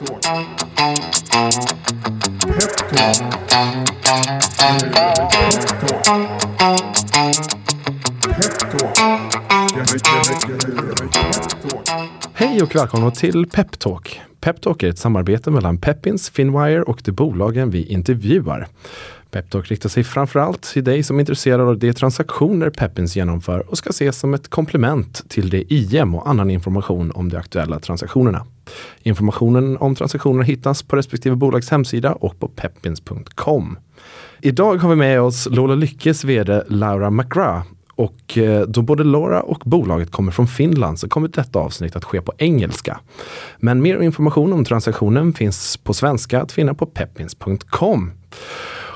Hej 0.00 0.08
och 12.62 12.76
välkomna 12.76 13.10
till 13.10 13.46
Peptalk. 13.46 14.20
Peptalk 14.40 14.82
är 14.82 14.88
ett 14.88 14.98
samarbete 14.98 15.50
mellan 15.50 15.78
Peppins, 15.78 16.30
Finwire 16.30 16.82
och 16.82 17.00
de 17.04 17.12
bolagen 17.12 17.70
vi 17.70 17.84
intervjuar. 17.84 18.68
Peptalk 19.30 19.70
riktar 19.70 19.88
sig 19.88 20.04
framförallt 20.04 20.62
till 20.62 20.84
dig 20.84 21.02
som 21.02 21.16
är 21.16 21.20
intresserad 21.20 21.60
av 21.60 21.78
de 21.78 21.92
transaktioner 21.92 22.70
Peppins 22.70 23.16
genomför 23.16 23.70
och 23.70 23.78
ska 23.78 23.90
ses 23.90 24.18
som 24.18 24.34
ett 24.34 24.48
komplement 24.48 25.24
till 25.28 25.50
det 25.50 25.72
IM 25.72 26.14
och 26.14 26.28
annan 26.28 26.50
information 26.50 27.10
om 27.10 27.28
de 27.28 27.36
aktuella 27.36 27.80
transaktionerna. 27.80 28.46
Informationen 29.02 29.76
om 29.76 29.94
transaktionerna 29.94 30.44
hittas 30.44 30.82
på 30.82 30.96
respektive 30.96 31.36
bolags 31.36 31.70
hemsida 31.70 32.12
och 32.12 32.40
på 32.40 32.48
peppins.com. 32.48 33.78
Idag 34.40 34.76
har 34.76 34.90
vi 34.90 34.96
med 34.96 35.20
oss 35.20 35.48
Lola 35.50 35.74
Lyckes 35.74 36.24
VD 36.24 36.62
Laura 36.68 37.10
McGrath 37.10 37.68
och 38.00 38.38
eh, 38.38 38.62
då 38.66 38.82
både 38.82 39.04
Laura 39.04 39.40
och 39.40 39.62
bolaget 39.64 40.10
kommer 40.10 40.32
från 40.32 40.46
Finland 40.46 40.98
så 40.98 41.08
kommer 41.08 41.28
detta 41.28 41.58
avsnitt 41.58 41.96
att 41.96 42.04
ske 42.04 42.20
på 42.20 42.32
engelska. 42.38 43.00
Men 43.58 43.82
mer 43.82 44.00
information 44.00 44.52
om 44.52 44.64
transaktionen 44.64 45.32
finns 45.32 45.76
på 45.76 45.94
svenska 45.94 46.42
att 46.42 46.52
finna 46.52 46.74
på 46.74 46.86
peppins.com. 46.86 48.12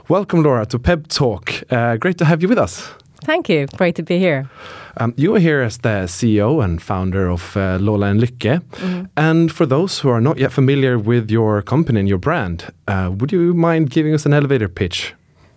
Welcome 0.08 0.42
Laura 0.42 0.64
to 0.64 0.78
Pep 0.78 1.08
Talk. 1.08 1.62
Uh, 1.72 1.94
great 1.94 2.18
to 2.18 2.24
have 2.24 2.42
you 2.42 2.48
with 2.48 2.60
us. 2.60 3.03
Thank 3.24 3.48
you. 3.48 3.66
Great 3.76 3.94
to 3.96 4.02
be 4.02 4.18
here. 4.18 4.48
Um, 4.96 5.12
you 5.16 5.34
are 5.34 5.40
here 5.40 5.60
as 5.62 5.78
the 5.78 6.06
CEO 6.06 6.62
and 6.62 6.80
founder 6.80 7.28
of 7.28 7.56
uh, 7.56 7.78
Lola 7.80 8.06
and 8.06 8.20
Lykke. 8.20 8.60
Mm. 8.60 9.08
And 9.16 9.50
for 9.50 9.66
those 9.66 9.98
who 9.98 10.08
are 10.08 10.20
not 10.20 10.38
yet 10.38 10.52
familiar 10.52 10.98
with 10.98 11.30
your 11.30 11.62
company 11.62 12.00
and 12.00 12.08
your 12.08 12.18
brand, 12.18 12.72
uh, 12.86 13.10
would 13.18 13.32
you 13.32 13.54
mind 13.54 13.90
giving 13.90 14.14
us 14.14 14.26
an 14.26 14.32
elevator 14.32 14.68
pitch? 14.68 15.14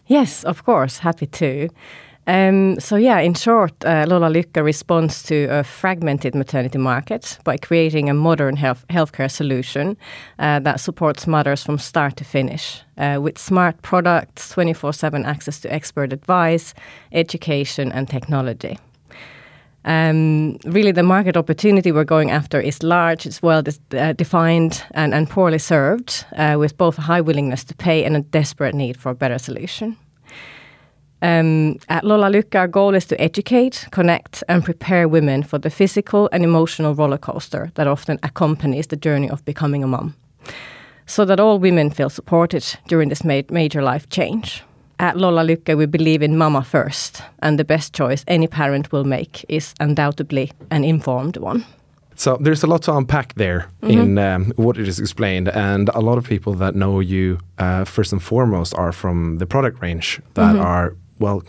Yes, 0.07 0.43
of 0.43 0.63
course. 0.63 0.99
Happy 0.99 1.27
to. 1.27 1.69
Um, 2.27 2.77
so 2.79 2.97
yeah, 2.97 3.19
in 3.19 3.33
short, 3.35 3.73
uh, 3.85 4.05
Lola 4.05 4.29
Lykke 4.29 4.61
responds 4.61 5.23
to 5.23 5.45
a 5.45 5.63
fragmented 5.63 6.35
maternity 6.35 6.77
market 6.77 7.39
by 7.45 7.55
creating 7.55 8.09
a 8.09 8.13
modern 8.13 8.57
health 8.57 8.85
healthcare 8.89 9.31
solution 9.31 9.97
uh, 10.39 10.59
that 10.59 10.81
supports 10.81 11.25
mothers 11.25 11.63
from 11.63 11.77
start 11.79 12.17
to 12.17 12.25
finish 12.25 12.83
uh, 12.97 13.19
with 13.21 13.37
smart 13.37 13.81
products, 13.81 14.53
24/7 14.53 15.25
access 15.25 15.61
to 15.61 15.73
expert 15.73 16.11
advice, 16.11 16.73
education, 17.13 17.93
and 17.93 18.09
technology. 18.09 18.77
Um, 19.85 20.57
really, 20.65 20.91
the 20.91 21.03
market 21.03 21.37
opportunity 21.37 21.93
we're 21.93 22.03
going 22.03 22.29
after 22.29 22.59
is 22.59 22.83
large, 22.83 23.25
it's 23.25 23.41
well 23.41 23.63
uh, 23.93 24.11
defined, 24.11 24.83
and, 24.91 25.13
and 25.13 25.29
poorly 25.29 25.59
served, 25.59 26.25
uh, 26.35 26.57
with 26.59 26.75
both 26.77 26.97
a 26.97 27.01
high 27.01 27.21
willingness 27.21 27.63
to 27.63 27.73
pay 27.73 28.03
and 28.03 28.17
a 28.17 28.19
desperate 28.19 28.75
need 28.75 28.97
for 28.97 29.11
a 29.11 29.15
better 29.15 29.37
solution. 29.37 29.95
Um, 31.21 31.79
at 31.89 32.03
Lola 32.03 32.29
Lykke, 32.29 32.55
our 32.55 32.67
goal 32.67 32.93
is 32.93 33.05
to 33.05 33.19
educate, 33.19 33.87
connect, 33.91 34.43
and 34.47 34.63
prepare 34.63 35.07
women 35.07 35.43
for 35.43 35.57
the 35.57 35.69
physical 35.69 36.29
and 36.31 36.43
emotional 36.43 36.93
roller 36.93 37.17
coaster 37.17 37.71
that 37.73 37.87
often 37.87 38.19
accompanies 38.21 38.87
the 38.87 38.97
journey 38.97 39.29
of 39.29 39.43
becoming 39.43 39.83
a 39.83 39.87
mom, 39.87 40.13
so 41.07 41.25
that 41.25 41.39
all 41.39 41.57
women 41.57 41.89
feel 41.89 42.09
supported 42.09 42.63
during 42.87 43.09
this 43.09 43.23
ma 43.23 43.41
major 43.49 43.81
life 43.81 44.07
change. 44.09 44.63
At 44.99 45.15
Lola 45.15 45.43
Lykke, 45.43 45.77
we 45.77 45.85
believe 45.85 46.21
in 46.21 46.37
mama 46.37 46.63
first, 46.63 47.23
and 47.39 47.57
the 47.57 47.65
best 47.65 47.93
choice 47.93 48.23
any 48.27 48.47
parent 48.47 48.91
will 48.91 49.03
make 49.03 49.45
is 49.49 49.73
undoubtedly 49.79 50.51
an 50.69 50.83
informed 50.83 51.37
one. 51.37 51.65
So 52.15 52.37
there's 52.41 52.63
a 52.63 52.67
lot 52.67 52.81
to 52.83 52.97
unpack 52.97 53.33
there 53.33 53.67
mm 53.81 53.89
-hmm. 53.89 54.01
in 54.01 54.17
um, 54.17 54.51
what 54.55 54.77
it 54.77 54.87
is 54.87 54.99
explained, 54.99 55.49
and 55.49 55.89
a 55.89 55.99
lot 55.99 56.17
of 56.17 56.27
people 56.27 56.55
that 56.57 56.73
know 56.73 57.01
you 57.01 57.37
uh, 57.59 57.85
first 57.85 58.13
and 58.13 58.21
foremost 58.21 58.75
are 58.75 58.91
from 58.91 59.37
the 59.37 59.45
product 59.45 59.81
range 59.81 60.19
that 60.33 60.53
mm 60.53 60.59
-hmm. 60.59 60.65
are 60.65 60.93
well, 61.19 61.43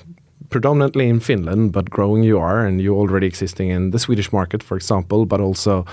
predominantly 0.50 1.08
in 1.08 1.20
Finland, 1.20 1.72
but 1.72 1.90
growing 1.90 2.22
you 2.22 2.38
are, 2.38 2.66
and 2.66 2.80
you're 2.80 2.96
already 2.96 3.26
existing 3.26 3.70
in 3.70 3.90
the 3.90 3.98
Swedish 3.98 4.32
market, 4.32 4.62
for 4.62 4.76
example, 4.76 5.26
but 5.26 5.40
also 5.40 5.84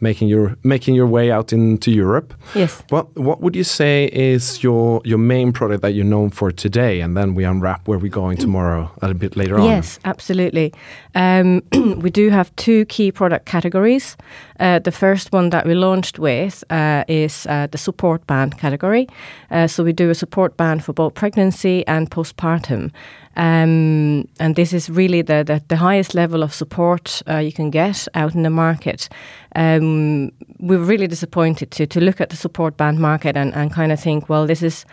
making 0.00 0.28
your 0.28 0.56
making 0.62 0.94
your 0.94 1.06
way 1.06 1.30
out 1.30 1.52
into 1.52 1.90
Europe. 1.90 2.34
Yes. 2.54 2.82
What 2.90 3.06
what 3.16 3.40
would 3.40 3.56
you 3.56 3.64
say 3.64 4.06
is 4.12 4.62
your 4.62 5.00
your 5.04 5.18
main 5.18 5.52
product 5.52 5.82
that 5.82 5.94
you're 5.94 6.04
known 6.04 6.30
for 6.30 6.52
today, 6.52 7.00
and 7.00 7.16
then 7.16 7.34
we 7.34 7.44
unwrap 7.44 7.88
where 7.88 7.98
we're 7.98 8.20
going 8.22 8.38
tomorrow 8.38 8.90
a 9.02 9.06
little 9.06 9.18
bit 9.18 9.36
later 9.36 9.58
on. 9.58 9.64
Yes, 9.64 9.98
absolutely. 10.04 10.72
Um, 11.14 11.62
we 12.02 12.10
do 12.10 12.30
have 12.30 12.54
two 12.56 12.84
key 12.86 13.12
product 13.12 13.46
categories. 13.46 14.16
Uh, 14.60 14.78
the 14.78 14.92
first 14.92 15.32
one 15.32 15.50
that 15.50 15.66
we 15.66 15.74
launched 15.74 16.18
with 16.18 16.64
uh, 16.70 17.04
is 17.08 17.46
uh, 17.46 17.66
the 17.70 17.78
support 17.78 18.26
band 18.26 18.58
category. 18.58 19.06
Uh, 19.50 19.66
so 19.66 19.84
we 19.84 19.92
do 19.92 20.10
a 20.10 20.14
support 20.14 20.56
band 20.56 20.84
for 20.84 20.92
both 20.92 21.14
pregnancy 21.14 21.86
and 21.86 22.10
postpartum. 22.10 22.90
Um, 23.38 24.28
and 24.40 24.56
this 24.56 24.72
is 24.72 24.90
really 24.90 25.22
the, 25.22 25.44
the, 25.44 25.62
the 25.68 25.76
highest 25.76 26.12
level 26.12 26.42
of 26.42 26.52
support 26.52 27.22
uh, 27.28 27.36
you 27.36 27.52
can 27.52 27.70
get 27.70 28.08
out 28.14 28.34
in 28.34 28.42
the 28.42 28.50
market. 28.50 29.08
Um, 29.54 30.32
we 30.58 30.76
were 30.76 30.84
really 30.84 31.06
disappointed 31.06 31.70
to 31.70 31.86
to 31.86 32.00
look 32.00 32.20
at 32.20 32.30
the 32.30 32.36
support 32.36 32.76
band 32.76 32.98
market 32.98 33.36
and, 33.36 33.54
and 33.54 33.72
kind 33.72 33.92
of 33.92 34.00
think, 34.00 34.28
well, 34.28 34.46
this 34.46 34.62
is 34.62 34.84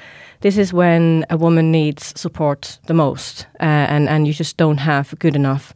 this 0.41 0.57
is 0.57 0.71
when 0.71 1.25
a 1.29 1.37
woman 1.37 1.71
needs 1.71 2.13
support 2.19 2.79
the 2.85 2.93
most, 2.93 3.47
uh, 3.59 3.87
and 3.89 4.07
and 4.09 4.27
you 4.27 4.33
just 4.33 4.57
don't 4.57 4.79
have 4.79 5.17
good 5.19 5.35
enough. 5.35 5.73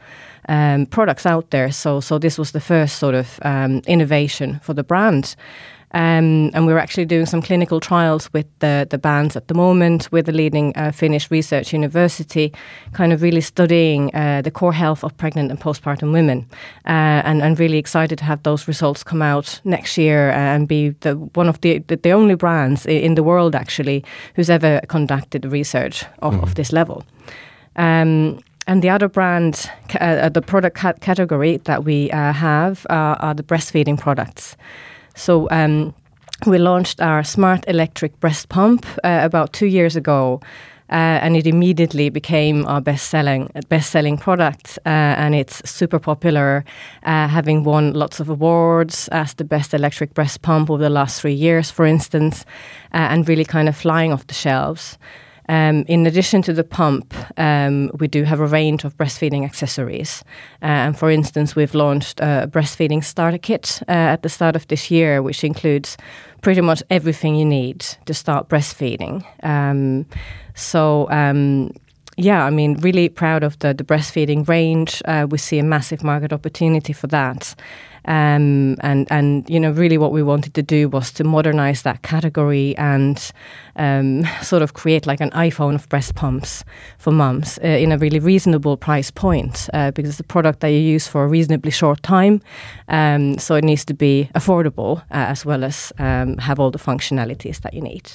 Um, 0.47 0.87
products 0.87 1.25
out 1.25 1.49
there, 1.49 1.71
so 1.71 1.99
so 1.99 2.19
this 2.19 2.37
was 2.37 2.51
the 2.51 2.59
first 2.59 2.97
sort 2.97 3.15
of 3.15 3.39
um, 3.43 3.81
innovation 3.87 4.59
for 4.63 4.73
the 4.73 4.83
brand, 4.83 5.35
um, 5.91 6.51
and 6.53 6.67
we're 6.67 6.77
actually 6.77 7.05
doing 7.05 7.25
some 7.25 7.41
clinical 7.41 7.79
trials 7.79 8.31
with 8.31 8.45
the, 8.59 8.87
the 8.89 8.97
bands 8.97 9.35
at 9.35 9.47
the 9.47 9.53
moment 9.53 10.11
with 10.11 10.25
the 10.25 10.31
leading 10.31 10.75
uh, 10.77 10.91
Finnish 10.91 11.31
research 11.31 11.73
university, 11.73 12.53
kind 12.93 13.11
of 13.11 13.21
really 13.21 13.41
studying 13.41 14.13
uh, 14.13 14.41
the 14.43 14.51
core 14.51 14.73
health 14.73 15.03
of 15.03 15.15
pregnant 15.17 15.49
and 15.49 15.59
postpartum 15.59 16.11
women. 16.11 16.47
Uh, 16.85 17.21
and, 17.25 17.41
and 17.41 17.59
really 17.59 17.77
excited 17.77 18.17
to 18.19 18.25
have 18.25 18.43
those 18.43 18.67
results 18.67 19.03
come 19.03 19.21
out 19.21 19.59
next 19.63 19.97
year 19.97 20.31
and 20.31 20.67
be 20.67 20.89
the, 21.01 21.15
one 21.33 21.49
of 21.49 21.59
the, 21.61 21.79
the, 21.87 21.95
the 21.95 22.11
only 22.11 22.35
brands 22.35 22.85
in 22.85 23.15
the 23.15 23.23
world 23.23 23.55
actually 23.55 24.03
who's 24.35 24.49
ever 24.49 24.81
conducted 24.87 25.45
research 25.45 26.05
of, 26.21 26.33
mm. 26.33 26.43
of 26.43 26.55
this 26.55 26.71
level. 26.71 27.03
Um, 27.75 28.39
and 28.67 28.83
the 28.83 28.89
other 28.89 29.07
brand, 29.07 29.67
uh, 29.99 30.29
the 30.29 30.43
product 30.43 30.77
category 30.77 31.57
that 31.57 31.83
we 31.83 32.11
uh, 32.11 32.33
have 32.33 32.85
uh, 32.91 33.15
are 33.19 33.33
the 33.33 33.41
breastfeeding 33.41 33.97
products. 33.97 34.55
So 35.19 35.49
um, 35.51 35.93
we 36.47 36.57
launched 36.57 37.01
our 37.01 37.23
smart 37.23 37.65
electric 37.67 38.17
breast 38.21 38.47
pump 38.47 38.85
uh, 39.03 39.19
about 39.21 39.51
two 39.51 39.65
years 39.65 39.95
ago. 39.95 40.39
Uh, 40.91 41.21
and 41.21 41.37
it 41.37 41.45
immediately 41.45 42.09
became 42.09 42.65
our 42.65 42.81
best-selling 42.81 43.47
best-selling 43.69 44.17
product, 44.17 44.79
uh, 44.87 44.89
and 44.89 45.35
it's 45.35 45.61
super 45.69 45.99
popular, 45.99 46.65
uh, 47.03 47.27
having 47.27 47.63
won 47.63 47.93
lots 47.93 48.19
of 48.19 48.27
awards 48.27 49.07
as 49.09 49.35
the 49.35 49.43
best 49.43 49.73
electric 49.75 50.15
breast 50.15 50.41
pump 50.41 50.67
over 50.71 50.81
the 50.81 50.89
last 50.89 51.21
three 51.21 51.35
years, 51.35 51.69
for 51.69 51.85
instance, 51.85 52.43
uh, 52.91 53.11
and 53.11 53.29
really 53.29 53.45
kind 53.45 53.69
of 53.69 53.77
flying 53.77 54.11
off 54.11 54.25
the 54.25 54.33
shelves. 54.33 54.97
Um, 55.49 55.83
in 55.87 56.05
addition 56.05 56.41
to 56.43 56.53
the 56.53 56.63
pump, 56.63 57.13
um, 57.37 57.89
we 57.99 58.07
do 58.07 58.23
have 58.23 58.39
a 58.39 58.45
range 58.45 58.85
of 58.85 58.95
breastfeeding 58.95 59.43
accessories. 59.43 60.23
Uh, 60.61 60.65
and 60.65 60.97
for 60.97 61.09
instance, 61.09 61.55
we've 61.55 61.73
launched 61.73 62.19
a 62.19 62.47
breastfeeding 62.47 63.03
starter 63.03 63.39
kit 63.39 63.81
uh, 63.87 64.13
at 64.13 64.21
the 64.21 64.29
start 64.29 64.55
of 64.55 64.67
this 64.67 64.91
year, 64.91 65.23
which 65.23 65.43
includes 65.43 65.97
pretty 66.41 66.61
much 66.61 66.83
everything 66.91 67.35
you 67.35 67.45
need 67.45 67.79
to 68.05 68.13
start 68.13 68.47
breastfeeding. 68.47 69.25
Um, 69.43 70.05
so, 70.53 71.09
um, 71.09 71.71
yeah, 72.15 72.45
I 72.45 72.51
mean, 72.51 72.75
really 72.81 73.09
proud 73.09 73.43
of 73.43 73.57
the, 73.59 73.73
the 73.73 73.83
breastfeeding 73.83 74.47
range. 74.47 75.01
Uh, 75.05 75.25
we 75.27 75.39
see 75.39 75.57
a 75.57 75.63
massive 75.63 76.03
market 76.03 76.31
opportunity 76.31 76.93
for 76.93 77.07
that. 77.07 77.55
Um, 78.09 78.75
and 78.81 79.07
and 79.11 79.47
you 79.49 79.59
know 79.59 79.71
really 79.71 79.97
what 79.97 80.11
we 80.11 80.23
wanted 80.23 80.53
to 80.55 80.63
do 80.63 80.89
was 80.89 81.11
to 81.11 81.23
modernize 81.23 81.83
that 81.83 82.01
category 82.01 82.75
and 82.77 83.31
um, 83.75 84.25
sort 84.41 84.63
of 84.63 84.73
create 84.73 85.05
like 85.05 85.21
an 85.21 85.29
iPhone 85.31 85.75
of 85.75 85.87
breast 85.89 86.15
pumps 86.15 86.63
for 86.97 87.11
mums 87.11 87.59
uh, 87.63 87.67
in 87.67 87.91
a 87.91 87.97
really 87.97 88.19
reasonable 88.19 88.77
price 88.77 89.11
point 89.11 89.69
uh, 89.73 89.91
because 89.91 90.09
it's 90.09 90.19
a 90.19 90.23
product 90.23 90.59
that 90.61 90.69
you 90.69 90.79
use 90.79 91.07
for 91.07 91.23
a 91.23 91.27
reasonably 91.27 91.71
short 91.71 92.01
time, 92.01 92.41
um, 92.87 93.37
so 93.37 93.55
it 93.55 93.63
needs 93.63 93.85
to 93.85 93.93
be 93.93 94.29
affordable 94.33 94.97
uh, 95.11 95.29
as 95.29 95.45
well 95.45 95.63
as 95.63 95.93
um, 95.99 96.37
have 96.39 96.59
all 96.59 96.71
the 96.71 96.79
functionalities 96.79 97.61
that 97.61 97.73
you 97.73 97.81
need. 97.81 98.11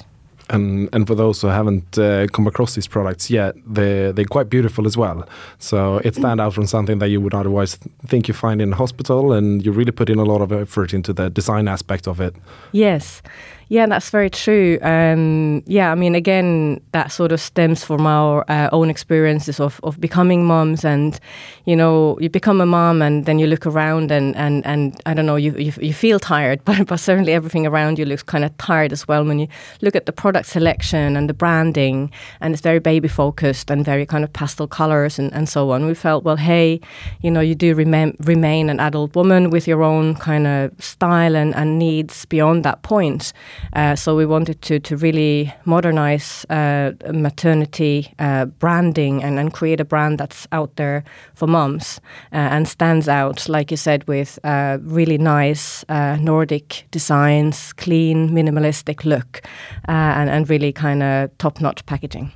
And 0.49 0.89
and 0.93 1.07
for 1.07 1.15
those 1.15 1.41
who 1.41 1.47
haven't 1.47 1.97
uh, 1.97 2.27
come 2.27 2.45
across 2.47 2.75
these 2.75 2.87
products 2.87 3.31
yet, 3.31 3.55
they 3.65 4.11
they're 4.11 4.25
quite 4.25 4.47
beautiful 4.49 4.85
as 4.85 4.95
well. 4.95 5.27
So 5.57 5.97
it 6.03 6.15
stand 6.15 6.39
out 6.39 6.53
from 6.53 6.67
something 6.67 6.99
that 6.99 7.09
you 7.09 7.19
would 7.19 7.33
otherwise 7.33 7.79
think 8.07 8.27
you 8.27 8.33
find 8.33 8.61
in 8.61 8.73
a 8.73 8.75
hospital, 8.75 9.33
and 9.33 9.65
you 9.65 9.71
really 9.71 9.91
put 9.91 10.09
in 10.09 10.19
a 10.19 10.23
lot 10.23 10.41
of 10.41 10.51
effort 10.51 10.93
into 10.93 11.13
the 11.13 11.29
design 11.29 11.67
aspect 11.67 12.07
of 12.07 12.19
it. 12.19 12.35
Yes, 12.71 13.21
Yeah, 13.67 13.87
that's 13.87 14.11
very 14.11 14.29
true. 14.29 14.77
Um, 14.83 15.63
yeah, 15.65 15.91
I 15.91 15.95
mean, 15.95 16.13
again, 16.13 16.81
that 16.91 17.11
sort 17.11 17.31
of 17.31 17.41
stems 17.41 17.83
from 17.83 18.05
our 18.05 18.45
uh, 18.47 18.69
own 18.71 18.91
experiences 18.91 19.59
of, 19.59 19.79
of 19.83 19.99
becoming 19.99 20.45
moms, 20.45 20.85
and 20.85 21.19
you 21.65 21.75
know, 21.75 22.17
you 22.19 22.29
become 22.29 22.61
a 22.61 22.65
mom, 22.67 23.01
and 23.01 23.25
then 23.25 23.39
you 23.39 23.47
look 23.47 23.65
around, 23.65 24.11
and 24.11 24.35
and, 24.35 24.63
and 24.67 25.01
I 25.07 25.15
don't 25.15 25.25
know, 25.25 25.35
you, 25.35 25.55
you, 25.57 25.73
you 25.81 25.93
feel 25.93 26.19
tired, 26.19 26.61
but 26.65 26.85
but 26.85 26.99
certainly 26.99 27.33
everything 27.33 27.65
around 27.65 27.97
you 27.97 28.05
looks 28.05 28.21
kind 28.21 28.45
of 28.45 28.55
tired 28.57 28.91
as 28.91 29.07
well. 29.07 29.25
When 29.25 29.39
you 29.39 29.47
look 29.81 29.95
at 29.95 30.05
the 30.05 30.13
product 30.13 30.47
selection 30.47 31.17
and 31.17 31.27
the 31.27 31.33
branding, 31.33 32.11
and 32.41 32.53
it's 32.53 32.61
very 32.61 32.79
baby 32.79 33.07
focused 33.07 33.71
and 33.71 33.83
very 33.83 34.05
kind 34.05 34.23
of 34.23 34.31
pastel 34.31 34.67
colors 34.67 35.17
and, 35.17 35.33
and 35.33 35.49
so 35.49 35.71
on. 35.71 35.87
We 35.87 35.95
felt, 35.95 36.23
well, 36.23 36.37
hey, 36.37 36.79
you 37.21 37.31
know, 37.31 37.41
you 37.41 37.55
do 37.55 37.73
remain 37.73 38.15
remain 38.19 38.69
an 38.69 38.79
adult 38.79 39.15
woman 39.15 39.49
with 39.49 39.67
your 39.67 39.81
own 39.81 40.13
kind 40.15 40.45
of 40.45 40.71
style 40.79 41.35
and, 41.35 41.55
and 41.55 41.79
needs 41.79 42.25
beyond 42.25 42.63
that 42.63 42.83
point. 42.83 43.33
Uh, 43.73 43.95
so 43.95 44.15
we 44.15 44.25
wanted 44.25 44.61
to 44.61 44.79
to 44.79 44.97
really 44.97 45.53
modernize 45.65 46.45
uh, 46.49 46.91
maternity 47.13 48.13
uh, 48.19 48.45
branding 48.45 49.23
and, 49.23 49.39
and 49.39 49.53
create 49.53 49.81
a 49.81 49.85
brand 49.85 50.17
that's 50.17 50.47
out 50.51 50.75
there 50.75 51.03
for 51.33 51.47
moms 51.47 51.99
uh, 52.31 52.35
and 52.53 52.67
stands 52.67 53.07
out, 53.07 53.49
like 53.49 53.71
you 53.71 53.77
said, 53.77 54.07
with 54.07 54.39
uh, 54.43 54.77
really 54.81 55.17
nice 55.17 55.83
uh, 55.89 56.17
Nordic 56.17 56.85
designs, 56.91 57.73
clean, 57.73 58.29
minimalistic 58.29 59.05
look, 59.05 59.41
and, 59.87 60.29
and 60.29 60.49
really 60.49 60.71
kind 60.71 61.03
of 61.03 61.37
top-notch 61.37 61.85
packaging. 61.85 62.31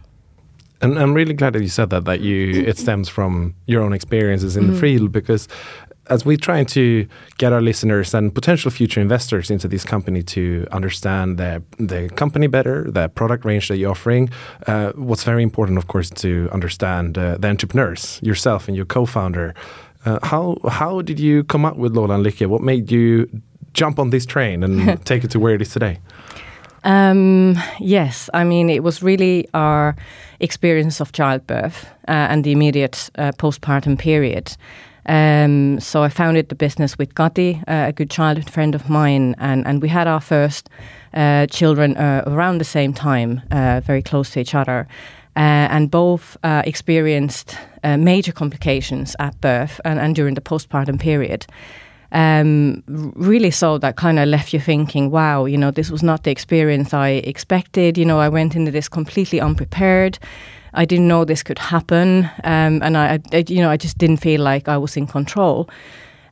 And 0.81 0.97
I'm 0.97 1.13
really 1.13 1.33
glad 1.33 1.53
that 1.53 1.61
you 1.61 1.67
said 1.67 1.89
that 1.89 2.05
that 2.05 2.21
you 2.21 2.63
it 2.65 2.77
stems 2.77 3.09
from 3.09 3.53
your 3.65 3.81
own 3.81 3.93
experiences 3.93 4.55
in 4.55 4.63
mm. 4.63 4.73
the 4.73 4.79
field 4.79 5.11
because 5.11 5.47
as 6.09 6.25
we're 6.25 6.37
trying 6.37 6.65
to 6.65 7.07
get 7.37 7.53
our 7.53 7.61
listeners 7.61 8.13
and 8.13 8.33
potential 8.33 8.71
future 8.71 8.99
investors 8.99 9.49
into 9.51 9.67
this 9.67 9.85
company 9.85 10.23
to 10.23 10.65
understand 10.71 11.37
the, 11.37 11.63
the 11.77 12.09
company 12.15 12.47
better, 12.47 12.89
the 12.89 13.09
product 13.09 13.45
range 13.45 13.67
that 13.67 13.77
you're 13.77 13.91
offering, 13.91 14.29
uh, 14.67 14.91
what's 14.93 15.23
very 15.23 15.43
important, 15.43 15.77
of 15.77 15.87
course, 15.87 16.09
to 16.09 16.49
understand 16.51 17.17
uh, 17.17 17.37
the 17.37 17.47
entrepreneurs, 17.47 18.19
yourself 18.21 18.67
and 18.67 18.75
your 18.75 18.85
co-founder. 18.85 19.53
Uh, 20.05 20.19
how 20.23 20.57
how 20.69 21.01
did 21.01 21.19
you 21.19 21.43
come 21.43 21.65
up 21.65 21.75
with 21.75 21.95
Lola 21.95 22.15
and 22.15 22.25
Lykke? 22.25 22.47
What 22.47 22.61
made 22.61 22.89
you 22.89 23.29
jump 23.73 23.99
on 23.99 24.09
this 24.09 24.25
train 24.25 24.63
and 24.63 25.03
take 25.05 25.23
it 25.23 25.31
to 25.31 25.39
where 25.39 25.53
it 25.53 25.61
is 25.61 25.71
today? 25.71 25.99
Um, 26.85 27.55
yes, 27.79 28.29
I 28.33 28.45
mean 28.45 28.69
it 28.69 28.83
was 28.83 29.03
really 29.03 29.47
our 29.53 29.95
experience 30.39 31.01
of 31.01 31.11
childbirth 31.11 31.85
uh, 32.07 32.31
and 32.31 32.43
the 32.43 32.53
immediate 32.53 33.09
uh, 33.17 33.33
postpartum 33.33 33.97
period 33.99 34.55
um, 35.09 35.79
so 35.79 36.03
I 36.03 36.09
founded 36.09 36.49
the 36.49 36.55
business 36.55 36.95
with 36.99 37.15
Kati, 37.15 37.61
uh, 37.67 37.87
a 37.89 37.91
good 37.91 38.11
childhood 38.11 38.47
friend 38.47 38.75
of 38.75 38.89
mine, 38.89 39.35
and, 39.39 39.65
and 39.65 39.81
we 39.81 39.89
had 39.89 40.07
our 40.07 40.21
first 40.21 40.69
uh, 41.15 41.47
children 41.47 41.97
uh, 41.97 42.23
around 42.27 42.59
the 42.59 42.63
same 42.65 42.93
time, 42.93 43.41
uh, 43.49 43.81
very 43.83 44.03
close 44.03 44.29
to 44.31 44.39
each 44.39 44.53
other. 44.53 44.87
Uh, 45.35 45.65
and 45.71 45.89
both 45.89 46.37
uh, 46.43 46.61
experienced 46.65 47.57
major 47.83 48.31
complications 48.31 49.15
at 49.19 49.39
birth 49.41 49.79
and, 49.85 49.99
and 49.99 50.15
during 50.15 50.35
the 50.35 50.41
postpartum 50.41 50.99
period. 50.99 51.45
Um, 52.11 52.83
really 52.87 53.51
so 53.51 53.77
that 53.77 53.95
kind 53.95 54.19
of 54.19 54.27
left 54.27 54.53
you 54.53 54.59
thinking, 54.59 55.11
wow, 55.11 55.45
you 55.45 55.57
know, 55.57 55.71
this 55.71 55.89
was 55.89 56.03
not 56.03 56.23
the 56.23 56.31
experience 56.31 56.93
I 56.93 57.09
expected. 57.09 57.97
You 57.97 58.05
know, 58.05 58.19
I 58.19 58.29
went 58.29 58.55
into 58.55 58.71
this 58.71 58.89
completely 58.89 59.39
unprepared. 59.39 60.19
I 60.73 60.85
didn't 60.85 61.07
know 61.07 61.25
this 61.25 61.43
could 61.43 61.59
happen, 61.59 62.29
um, 62.43 62.81
and 62.81 62.97
I, 62.97 63.19
I, 63.33 63.43
you 63.47 63.61
know, 63.61 63.69
I 63.69 63.77
just 63.77 63.97
didn't 63.97 64.17
feel 64.17 64.41
like 64.41 64.67
I 64.67 64.77
was 64.77 64.95
in 64.97 65.07
control. 65.07 65.69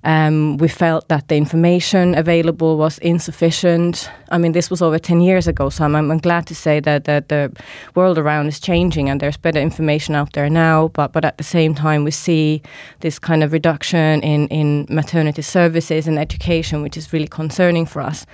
Um, 0.04 0.58
we 0.58 0.68
felt 0.68 1.10
that 1.10 1.28
the 1.28 1.36
information 1.36 2.16
available 2.16 2.78
was 2.78 2.98
insufficient. 3.00 4.10
I 4.30 4.38
mean, 4.38 4.54
this 4.54 4.70
was 4.70 4.82
over 4.82 4.98
10 4.98 5.20
years 5.22 5.48
ago, 5.48 5.70
so 5.70 5.84
I'm, 5.84 5.96
I'm 5.96 6.18
glad 6.20 6.48
to 6.48 6.56
say 6.56 6.80
that, 6.80 7.04
that 7.04 7.28
the 7.28 7.52
world 7.96 8.18
around 8.18 8.48
is 8.48 8.60
changing 8.60 9.10
and 9.10 9.20
there's 9.20 9.38
better 9.38 9.60
information 9.60 10.16
out 10.16 10.34
there 10.34 10.50
now. 10.50 10.90
But, 10.90 11.12
but 11.12 11.26
at 11.26 11.38
the 11.38 11.44
same 11.44 11.76
time, 11.76 12.06
we 12.06 12.12
see 12.12 12.62
this 13.02 13.20
kind 13.20 13.44
of 13.44 13.52
reduction 13.52 14.22
in, 14.22 14.48
in 14.48 14.86
maternity 14.90 15.42
services 15.42 16.08
and 16.08 16.18
education, 16.18 16.82
which 16.82 16.96
is 16.96 17.12
really 17.12 17.28
concerning 17.28 17.86
for 17.86 18.02
us. 18.02 18.26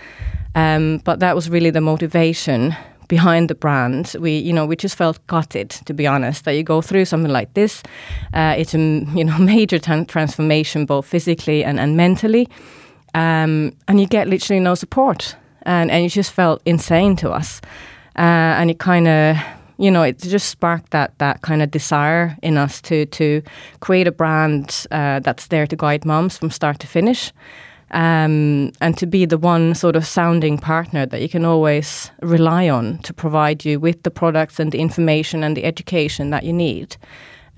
Um, 0.56 1.00
but 1.04 1.20
that 1.22 1.36
was 1.36 1.50
really 1.50 1.72
the 1.72 1.82
motivation 1.82 2.76
behind 3.14 3.48
the 3.48 3.54
brand. 3.56 4.16
We, 4.20 4.32
you 4.48 4.52
know, 4.52 4.66
we 4.66 4.76
just 4.76 4.96
felt 4.96 5.20
gutted, 5.28 5.70
to 5.86 5.94
be 5.94 6.08
honest, 6.08 6.46
that 6.46 6.54
you 6.54 6.64
go 6.64 6.82
through 6.82 7.06
something 7.06 7.32
like 7.32 7.54
this. 7.54 7.84
Uh, 8.34 8.56
it's 8.58 8.74
a, 8.74 8.80
you 9.18 9.24
know, 9.24 9.38
major 9.38 9.78
transformation, 9.78 10.86
both 10.86 11.06
physically 11.06 11.64
and, 11.64 11.80
and 11.80 11.96
mentally. 11.96 12.48
Um, 13.14 13.72
and 13.88 14.00
you 14.00 14.08
get 14.08 14.28
literally 14.28 14.60
no 14.60 14.74
support. 14.76 15.36
And, 15.62 15.92
and 15.92 16.04
it 16.04 16.10
just 16.10 16.32
felt 16.32 16.62
insane 16.66 17.16
to 17.18 17.30
us. 17.30 17.62
Uh, 18.18 18.58
and 18.60 18.72
it 18.72 18.80
kind 18.80 19.08
of, 19.08 19.38
you 19.78 19.92
know, 19.92 20.02
it 20.02 20.18
just 20.18 20.50
sparked 20.50 20.90
that 20.90 21.12
that 21.20 21.42
kind 21.42 21.62
of 21.62 21.70
desire 21.70 22.36
in 22.42 22.58
us 22.58 22.82
to 22.82 23.06
to 23.06 23.42
create 23.80 24.08
a 24.08 24.12
brand 24.12 24.88
uh, 24.92 25.20
that's 25.20 25.48
there 25.48 25.68
to 25.68 25.76
guide 25.76 26.06
moms 26.06 26.38
from 26.38 26.50
start 26.52 26.80
to 26.80 26.88
finish 26.88 27.32
um, 27.94 28.72
and 28.82 28.98
to 28.98 29.06
be 29.06 29.26
the 29.26 29.38
one 29.38 29.76
sort 29.76 29.96
of 29.96 30.06
sounding 30.06 30.58
partner 30.58 31.06
that 31.06 31.22
you 31.22 31.30
can 31.30 31.46
always 31.46 32.12
rely 32.22 32.68
on 32.68 32.98
to 33.04 33.14
provide 33.14 33.64
you 33.64 33.80
with 33.80 34.02
the 34.04 34.12
products 34.12 34.60
and 34.60 34.72
the 34.72 34.80
information 34.80 35.44
and 35.44 35.56
the 35.56 35.64
education 35.64 36.32
that 36.32 36.44
you 36.44 36.54
need, 36.54 36.98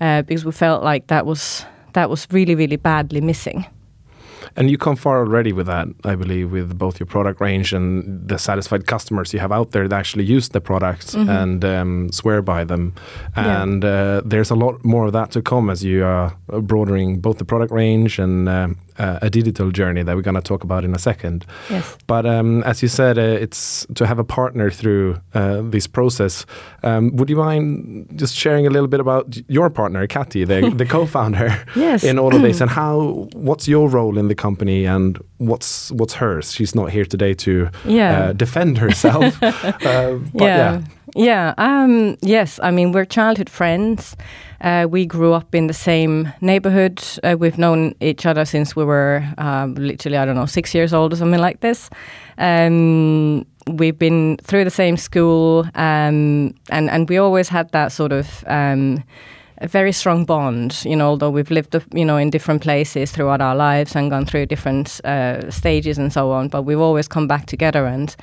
uh, 0.00 0.22
because 0.22 0.44
we 0.44 0.52
felt 0.52 0.84
like 0.84 1.06
that 1.06 1.26
was 1.26 1.64
that 1.94 2.10
was 2.10 2.28
really 2.30 2.54
really 2.54 2.76
badly 2.76 3.20
missing. 3.20 3.66
And 4.58 4.70
you 4.70 4.78
come 4.78 4.96
far 4.96 5.18
already 5.18 5.52
with 5.52 5.66
that, 5.66 5.88
I 6.04 6.14
believe, 6.14 6.50
with 6.50 6.78
both 6.78 6.98
your 6.98 7.06
product 7.06 7.40
range 7.40 7.74
and 7.74 8.28
the 8.28 8.38
satisfied 8.38 8.86
customers 8.86 9.34
you 9.34 9.40
have 9.40 9.52
out 9.52 9.72
there 9.72 9.88
that 9.88 9.98
actually 9.98 10.24
use 10.24 10.48
the 10.50 10.60
products 10.60 11.14
mm 11.14 11.26
-hmm. 11.26 11.42
and 11.42 11.64
um, 11.64 12.12
swear 12.12 12.42
by 12.42 12.64
them. 12.64 12.92
And 13.34 13.82
yeah. 13.82 14.16
uh, 14.16 14.28
there's 14.30 14.50
a 14.50 14.54
lot 14.54 14.84
more 14.84 15.06
of 15.06 15.12
that 15.12 15.30
to 15.30 15.42
come 15.42 15.72
as 15.72 15.82
you 15.82 16.04
are 16.04 16.30
broadening 16.62 17.20
both 17.20 17.36
the 17.36 17.44
product 17.44 17.72
range 17.72 18.22
and 18.22 18.48
uh, 18.48 18.68
uh, 18.98 19.18
a 19.22 19.30
digital 19.30 19.70
journey 19.70 20.02
that 20.02 20.16
we're 20.16 20.22
going 20.22 20.34
to 20.34 20.40
talk 20.40 20.64
about 20.64 20.84
in 20.84 20.94
a 20.94 20.98
second. 20.98 21.46
Yes. 21.70 21.96
But 22.06 22.26
um, 22.26 22.62
as 22.64 22.82
you 22.82 22.88
said, 22.88 23.18
uh, 23.18 23.22
it's 23.22 23.86
to 23.94 24.06
have 24.06 24.18
a 24.18 24.24
partner 24.24 24.70
through 24.70 25.20
uh, 25.34 25.62
this 25.62 25.86
process. 25.86 26.46
Um, 26.82 27.14
would 27.16 27.30
you 27.30 27.36
mind 27.36 28.12
just 28.16 28.34
sharing 28.34 28.66
a 28.66 28.70
little 28.70 28.88
bit 28.88 29.00
about 29.00 29.36
your 29.48 29.70
partner, 29.70 30.06
Kati, 30.06 30.46
the, 30.46 30.70
the 30.76 30.86
co-founder, 30.86 31.64
yes. 31.74 32.04
in 32.04 32.18
all 32.18 32.34
of 32.34 32.42
this, 32.42 32.60
and 32.60 32.70
how? 32.70 33.28
What's 33.32 33.68
your 33.68 33.88
role 33.88 34.18
in 34.18 34.28
the 34.28 34.34
company, 34.34 34.84
and 34.86 35.18
what's 35.38 35.90
what's 35.92 36.14
hers? 36.14 36.52
She's 36.52 36.74
not 36.74 36.90
here 36.90 37.04
today 37.04 37.34
to 37.34 37.68
yeah. 37.84 38.18
Uh, 38.18 38.32
defend 38.32 38.78
herself. 38.78 39.36
Uh, 39.86 40.18
yeah. 40.34 40.46
yeah. 40.46 40.82
Yeah. 41.16 41.54
Um, 41.56 42.18
yes. 42.20 42.60
I 42.62 42.70
mean, 42.70 42.92
we're 42.92 43.06
childhood 43.06 43.48
friends. 43.48 44.16
Uh, 44.60 44.86
we 44.88 45.06
grew 45.06 45.32
up 45.32 45.54
in 45.54 45.66
the 45.66 45.72
same 45.72 46.30
neighborhood. 46.42 47.02
Uh, 47.24 47.36
we've 47.38 47.56
known 47.56 47.94
each 48.00 48.26
other 48.26 48.44
since 48.44 48.76
we 48.76 48.84
were 48.84 49.24
um, 49.38 49.74
literally, 49.76 50.18
I 50.18 50.26
don't 50.26 50.36
know, 50.36 50.44
six 50.44 50.74
years 50.74 50.92
old 50.92 51.14
or 51.14 51.16
something 51.16 51.40
like 51.40 51.60
this. 51.60 51.88
Um, 52.36 53.46
we've 53.66 53.98
been 53.98 54.36
through 54.42 54.64
the 54.64 54.70
same 54.70 54.98
school, 54.98 55.64
um, 55.74 56.54
and 56.70 56.90
and 56.90 57.08
we 57.08 57.16
always 57.16 57.48
had 57.48 57.70
that 57.72 57.92
sort 57.92 58.12
of. 58.12 58.44
Um, 58.46 59.02
a 59.62 59.66
very 59.66 59.90
strong 59.92 60.26
bond, 60.26 60.84
you 60.84 60.94
know, 60.94 61.08
although 61.08 61.30
we've 61.30 61.50
lived, 61.50 61.74
you 61.94 62.04
know, 62.04 62.18
in 62.18 62.28
different 62.28 62.60
places 62.60 63.10
throughout 63.10 63.40
our 63.40 63.56
lives 63.56 63.96
and 63.96 64.10
gone 64.10 64.26
through 64.26 64.44
different 64.44 65.00
uh, 65.02 65.50
stages 65.50 65.96
and 65.96 66.12
so 66.12 66.30
on, 66.30 66.48
but 66.48 66.64
we've 66.64 66.78
always 66.78 67.08
come 67.08 67.26
back 67.26 67.46
together 67.46 67.86
and 67.86 68.14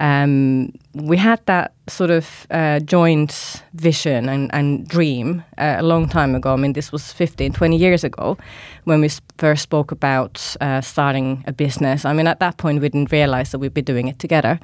um, 0.00 0.72
we 0.94 1.16
had 1.16 1.44
that 1.46 1.72
sort 1.88 2.10
of 2.10 2.46
uh, 2.50 2.80
joint 2.80 3.62
vision 3.74 4.28
and, 4.28 4.54
and 4.54 4.86
dream 4.86 5.42
uh, 5.58 5.76
a 5.78 5.82
long 5.82 6.08
time 6.08 6.34
ago. 6.34 6.52
I 6.52 6.56
mean, 6.56 6.74
this 6.74 6.92
was 6.92 7.12
15, 7.12 7.52
20 7.52 7.76
years 7.76 8.04
ago 8.04 8.36
when 8.84 9.00
we 9.00 9.08
first 9.38 9.62
spoke 9.62 9.90
about 9.90 10.56
uh, 10.60 10.80
starting 10.80 11.44
a 11.46 11.52
business. 11.52 12.04
I 12.04 12.12
mean, 12.12 12.26
at 12.26 12.40
that 12.40 12.58
point, 12.58 12.80
we 12.80 12.88
didn't 12.88 13.10
realize 13.10 13.52
that 13.52 13.58
we'd 13.58 13.74
be 13.74 13.82
doing 13.82 14.08
it 14.08 14.18
together. 14.18 14.60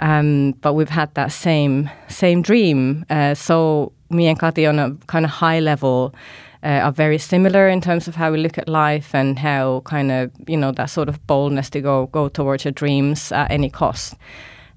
Um, 0.00 0.52
but 0.60 0.74
we've 0.74 0.88
had 0.88 1.14
that 1.14 1.30
same 1.32 1.88
same 2.08 2.42
dream. 2.42 3.04
Uh, 3.10 3.34
so 3.34 3.92
me 4.10 4.26
and 4.26 4.38
Kati 4.38 4.68
on 4.68 4.78
a 4.78 4.94
kind 5.06 5.24
of 5.24 5.30
high 5.30 5.60
level 5.60 6.14
uh, 6.64 6.80
are 6.82 6.92
very 6.92 7.18
similar 7.18 7.68
in 7.68 7.80
terms 7.80 8.08
of 8.08 8.16
how 8.16 8.32
we 8.32 8.38
look 8.38 8.58
at 8.58 8.68
life 8.68 9.14
and 9.14 9.38
how 9.38 9.82
kind 9.84 10.10
of 10.10 10.32
you 10.48 10.56
know 10.56 10.72
that 10.72 10.86
sort 10.86 11.08
of 11.08 11.24
boldness 11.26 11.70
to 11.70 11.80
go 11.80 12.06
go 12.06 12.28
towards 12.28 12.64
your 12.64 12.72
dreams 12.72 13.30
at 13.32 13.50
any 13.50 13.70
cost. 13.70 14.14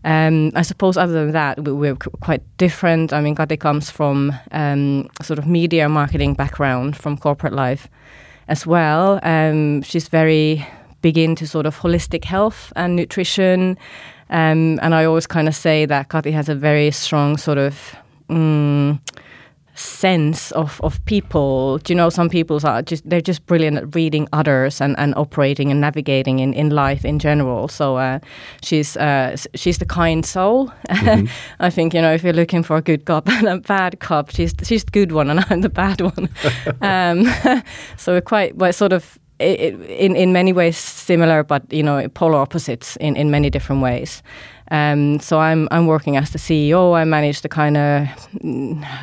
Um, 0.03 0.51
I 0.55 0.61
suppose 0.61 0.95
other 0.97 1.13
than 1.13 1.31
that, 1.31 1.63
we, 1.63 1.89
are 1.89 1.95
quite 1.95 2.41
different. 2.57 3.11
I 3.11 3.21
mean, 3.21 3.35
Kati 3.35 3.59
comes 3.59 3.89
from 3.89 4.33
um, 4.51 5.09
sort 5.21 5.39
of 5.39 5.47
media 5.47 5.89
marketing 5.89 6.33
background 6.33 6.95
from 6.95 7.17
corporate 7.17 7.53
life 7.53 7.87
as 8.47 8.65
well. 8.65 9.19
Um, 9.23 9.81
she's 9.81 10.07
very 10.07 10.65
big 11.01 11.17
into 11.17 11.45
sort 11.45 11.65
of 11.65 11.77
holistic 11.77 12.23
health 12.23 12.71
and 12.75 12.95
nutrition. 12.95 13.77
Um, 14.29 14.79
and 14.81 14.93
I 14.93 15.05
always 15.05 15.27
kind 15.27 15.47
of 15.47 15.55
say 15.55 15.85
that 15.85 16.09
Kati 16.09 16.31
has 16.31 16.49
a 16.49 16.55
very 16.55 16.91
strong 16.91 17.37
sort 17.37 17.57
of 17.57 17.95
mm, 18.29 18.99
sense 19.77 20.51
of, 20.53 20.81
of 20.81 21.03
people. 21.05 21.77
Do 21.79 21.93
you 21.93 21.97
know 21.97 22.09
some 22.09 22.29
people 22.29 22.59
are 22.63 22.81
just 22.81 23.07
they're 23.09 23.21
just 23.21 23.45
brilliant 23.45 23.77
at 23.77 23.95
reading 23.95 24.27
others 24.33 24.81
and, 24.81 24.97
and 24.97 25.13
operating 25.15 25.71
and 25.71 25.79
navigating 25.79 26.39
in, 26.39 26.53
in 26.53 26.71
life 26.71 27.05
in 27.05 27.19
general. 27.19 27.67
So 27.67 27.97
uh, 27.97 28.19
she's 28.61 28.97
uh, 28.97 29.35
she's 29.55 29.77
the 29.77 29.85
kind 29.85 30.25
soul. 30.25 30.71
Mm-hmm. 30.89 31.27
I 31.59 31.69
think 31.69 31.93
you 31.93 32.01
know 32.01 32.13
if 32.13 32.23
you're 32.23 32.33
looking 32.33 32.63
for 32.63 32.77
a 32.77 32.81
good 32.81 33.05
cop 33.05 33.29
and 33.29 33.47
a 33.47 33.57
bad 33.57 33.99
cop, 33.99 34.31
she's 34.31 34.53
she's 34.63 34.83
the 34.83 34.91
good 34.91 35.11
one 35.11 35.29
and 35.29 35.45
I'm 35.49 35.61
the 35.61 35.69
bad 35.69 36.01
one. 36.01 36.29
um, 36.81 37.25
so 37.97 38.13
we're 38.13 38.21
quite 38.21 38.57
we're 38.57 38.71
sort 38.71 38.93
of 38.93 39.19
in 39.39 40.15
in 40.15 40.33
many 40.33 40.53
ways 40.53 40.77
similar, 40.77 41.43
but 41.43 41.71
you 41.71 41.83
know 41.83 42.07
polar 42.09 42.39
opposites 42.39 42.95
in, 42.97 43.15
in 43.15 43.29
many 43.29 43.49
different 43.49 43.81
ways. 43.81 44.23
Um, 44.71 45.19
so 45.19 45.39
I'm 45.39 45.67
I'm 45.71 45.87
working 45.87 46.17
as 46.17 46.31
the 46.31 46.39
CEO. 46.39 46.95
I 46.95 47.05
manage 47.05 47.41
the 47.41 47.49
kind 47.49 47.77
of 47.77 48.07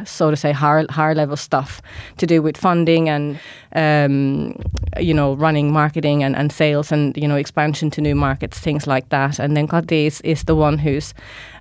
so 0.07 0.31
to 0.31 0.37
say 0.37 0.53
higher 0.53 0.85
higher 0.91 1.15
level 1.15 1.37
stuff 1.37 1.81
to 2.19 2.27
do 2.27 2.43
with 2.43 2.57
funding 2.57 3.09
and 3.09 3.39
um, 3.75 4.57
you 5.01 5.15
know 5.15 5.35
running 5.35 5.73
marketing 5.73 6.23
and, 6.23 6.37
and 6.37 6.53
sales 6.53 6.93
and 6.93 7.17
you 7.17 7.29
know 7.29 7.37
expansion 7.37 7.91
to 7.91 8.01
new 8.01 8.15
markets, 8.15 8.59
things 8.59 8.87
like 8.87 9.09
that. 9.09 9.39
And 9.39 9.57
then 9.57 9.67
Kati 9.69 10.07
is, 10.07 10.21
is 10.21 10.45
the 10.45 10.55
one 10.55 10.79
who's 10.79 11.15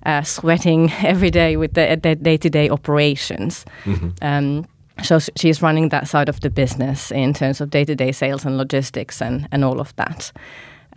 uh, 0.06 0.22
sweating 0.22 0.92
every 1.02 1.30
day 1.30 1.56
with 1.56 1.74
the 1.74 1.96
day 1.96 2.36
to 2.36 2.50
day 2.50 2.68
operations. 2.70 3.64
Mm-hmm. 3.84 4.08
Um, 4.22 4.66
so 5.02 5.18
she's 5.36 5.60
running 5.60 5.88
that 5.88 6.06
side 6.06 6.28
of 6.28 6.40
the 6.40 6.50
business 6.50 7.10
in 7.10 7.34
terms 7.34 7.60
of 7.60 7.70
day 7.70 7.84
to 7.84 7.94
day 7.94 8.12
sales 8.12 8.44
and 8.44 8.56
logistics 8.56 9.20
and, 9.20 9.48
and 9.50 9.64
all 9.64 9.80
of 9.80 9.94
that. 9.96 10.32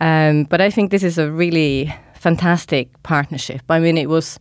Um, 0.00 0.44
but 0.44 0.60
I 0.60 0.70
think 0.70 0.90
this 0.90 1.02
is 1.02 1.18
a 1.18 1.30
really 1.30 1.92
fantastic 2.18 2.88
partnership. 3.02 3.62
I 3.68 3.80
mean, 3.80 3.96
it 3.96 4.08
was, 4.08 4.38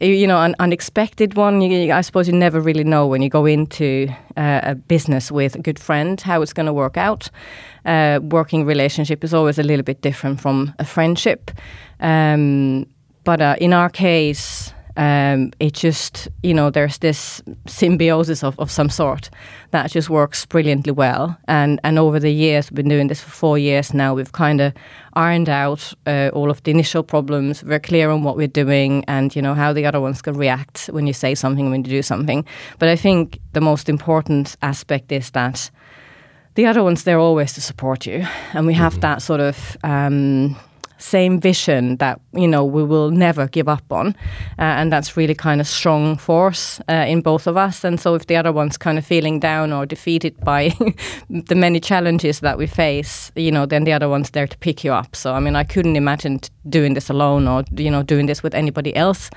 you 0.00 0.26
know, 0.26 0.38
an 0.38 0.54
unexpected 0.58 1.34
one. 1.34 1.60
You, 1.60 1.92
I 1.92 2.02
suppose 2.02 2.28
you 2.28 2.34
never 2.34 2.60
really 2.60 2.84
know 2.84 3.06
when 3.06 3.22
you 3.22 3.30
go 3.30 3.46
into 3.46 4.08
uh, 4.36 4.60
a 4.62 4.74
business 4.74 5.32
with 5.32 5.54
a 5.54 5.60
good 5.60 5.78
friend 5.78 6.20
how 6.20 6.42
it's 6.42 6.52
going 6.52 6.66
to 6.66 6.72
work 6.72 6.96
out. 6.96 7.30
Uh, 7.84 8.20
working 8.22 8.66
relationship 8.66 9.24
is 9.24 9.32
always 9.32 9.58
a 9.58 9.62
little 9.62 9.84
bit 9.84 10.02
different 10.02 10.40
from 10.40 10.74
a 10.78 10.84
friendship. 10.84 11.50
Um, 12.00 12.86
but 13.24 13.40
uh, 13.40 13.56
in 13.60 13.72
our 13.72 13.90
case, 13.90 14.72
um, 14.96 15.52
it 15.60 15.74
just 15.74 16.28
you 16.42 16.54
know 16.54 16.70
there's 16.70 16.98
this 16.98 17.42
symbiosis 17.66 18.42
of, 18.42 18.58
of 18.58 18.70
some 18.70 18.90
sort 18.90 19.30
that 19.70 19.90
just 19.90 20.10
works 20.10 20.46
brilliantly 20.46 20.92
well. 20.92 21.36
And 21.48 21.80
and 21.84 21.98
over 21.98 22.20
the 22.20 22.32
years 22.32 22.70
we've 22.70 22.76
been 22.76 22.88
doing 22.88 23.08
this 23.08 23.20
for 23.20 23.30
four 23.30 23.58
years 23.58 23.94
now 23.94 24.14
we've 24.14 24.32
kind 24.32 24.60
of 24.60 24.72
ironed 25.14 25.48
out 25.48 25.94
uh, 26.06 26.30
all 26.32 26.50
of 26.50 26.62
the 26.62 26.70
initial 26.70 27.02
problems 27.02 27.64
we're 27.64 27.80
clear 27.80 28.10
on 28.10 28.22
what 28.22 28.36
we're 28.36 28.46
doing 28.46 29.04
and 29.08 29.34
you 29.34 29.42
know 29.42 29.54
how 29.54 29.72
the 29.72 29.86
other 29.86 30.00
ones 30.00 30.20
can 30.22 30.36
react 30.36 30.86
when 30.92 31.06
you 31.06 31.12
say 31.12 31.34
something 31.34 31.70
when 31.70 31.84
you 31.84 31.90
do 31.90 32.02
something. 32.02 32.44
But 32.78 32.88
i 32.88 32.96
think 32.96 33.38
the 33.52 33.60
most 33.60 33.88
important 33.88 34.56
aspect 34.62 35.12
is 35.12 35.30
that 35.30 35.70
the 36.56 36.66
other 36.66 36.82
ones 36.82 37.04
they're 37.04 37.20
always 37.20 37.52
to 37.52 37.60
support 37.60 38.06
you. 38.06 38.26
And 38.52 38.66
we 38.66 38.74
have 38.74 38.94
mm-hmm. 38.94 39.00
that 39.00 39.22
sort 39.22 39.40
of 39.40 39.76
um, 39.84 40.56
same 40.98 41.40
vision 41.40 41.96
that 41.96 42.20
you 42.32 42.48
know 42.48 42.64
we 42.64 42.82
will 42.82 43.10
never 43.10 43.46
give 43.48 43.68
up 43.68 43.92
on, 43.92 44.08
uh, 44.58 44.76
and 44.78 44.92
that's 44.92 45.16
really 45.16 45.34
kind 45.34 45.60
of 45.60 45.66
strong 45.66 46.16
force 46.16 46.80
uh, 46.88 47.04
in 47.08 47.20
both 47.20 47.46
of 47.46 47.56
us. 47.56 47.84
And 47.84 48.00
so, 48.00 48.14
if 48.14 48.26
the 48.26 48.36
other 48.36 48.52
one's 48.52 48.76
kind 48.76 48.98
of 48.98 49.06
feeling 49.06 49.40
down 49.40 49.72
or 49.72 49.86
defeated 49.86 50.34
by 50.44 50.72
the 51.30 51.54
many 51.54 51.80
challenges 51.80 52.40
that 52.40 52.58
we 52.58 52.66
face, 52.66 53.32
you 53.36 53.50
know, 53.50 53.66
then 53.66 53.84
the 53.84 53.92
other 53.92 54.08
one's 54.08 54.30
there 54.30 54.46
to 54.46 54.58
pick 54.58 54.84
you 54.84 54.92
up. 54.92 55.16
So, 55.16 55.34
I 55.34 55.40
mean, 55.40 55.56
I 55.56 55.64
couldn't 55.64 55.96
imagine 55.96 56.40
doing 56.68 56.94
this 56.94 57.10
alone 57.10 57.48
or 57.48 57.64
you 57.76 57.90
know 57.90 58.02
doing 58.02 58.26
this 58.26 58.42
with 58.42 58.54
anybody 58.54 58.94
else, 58.96 59.30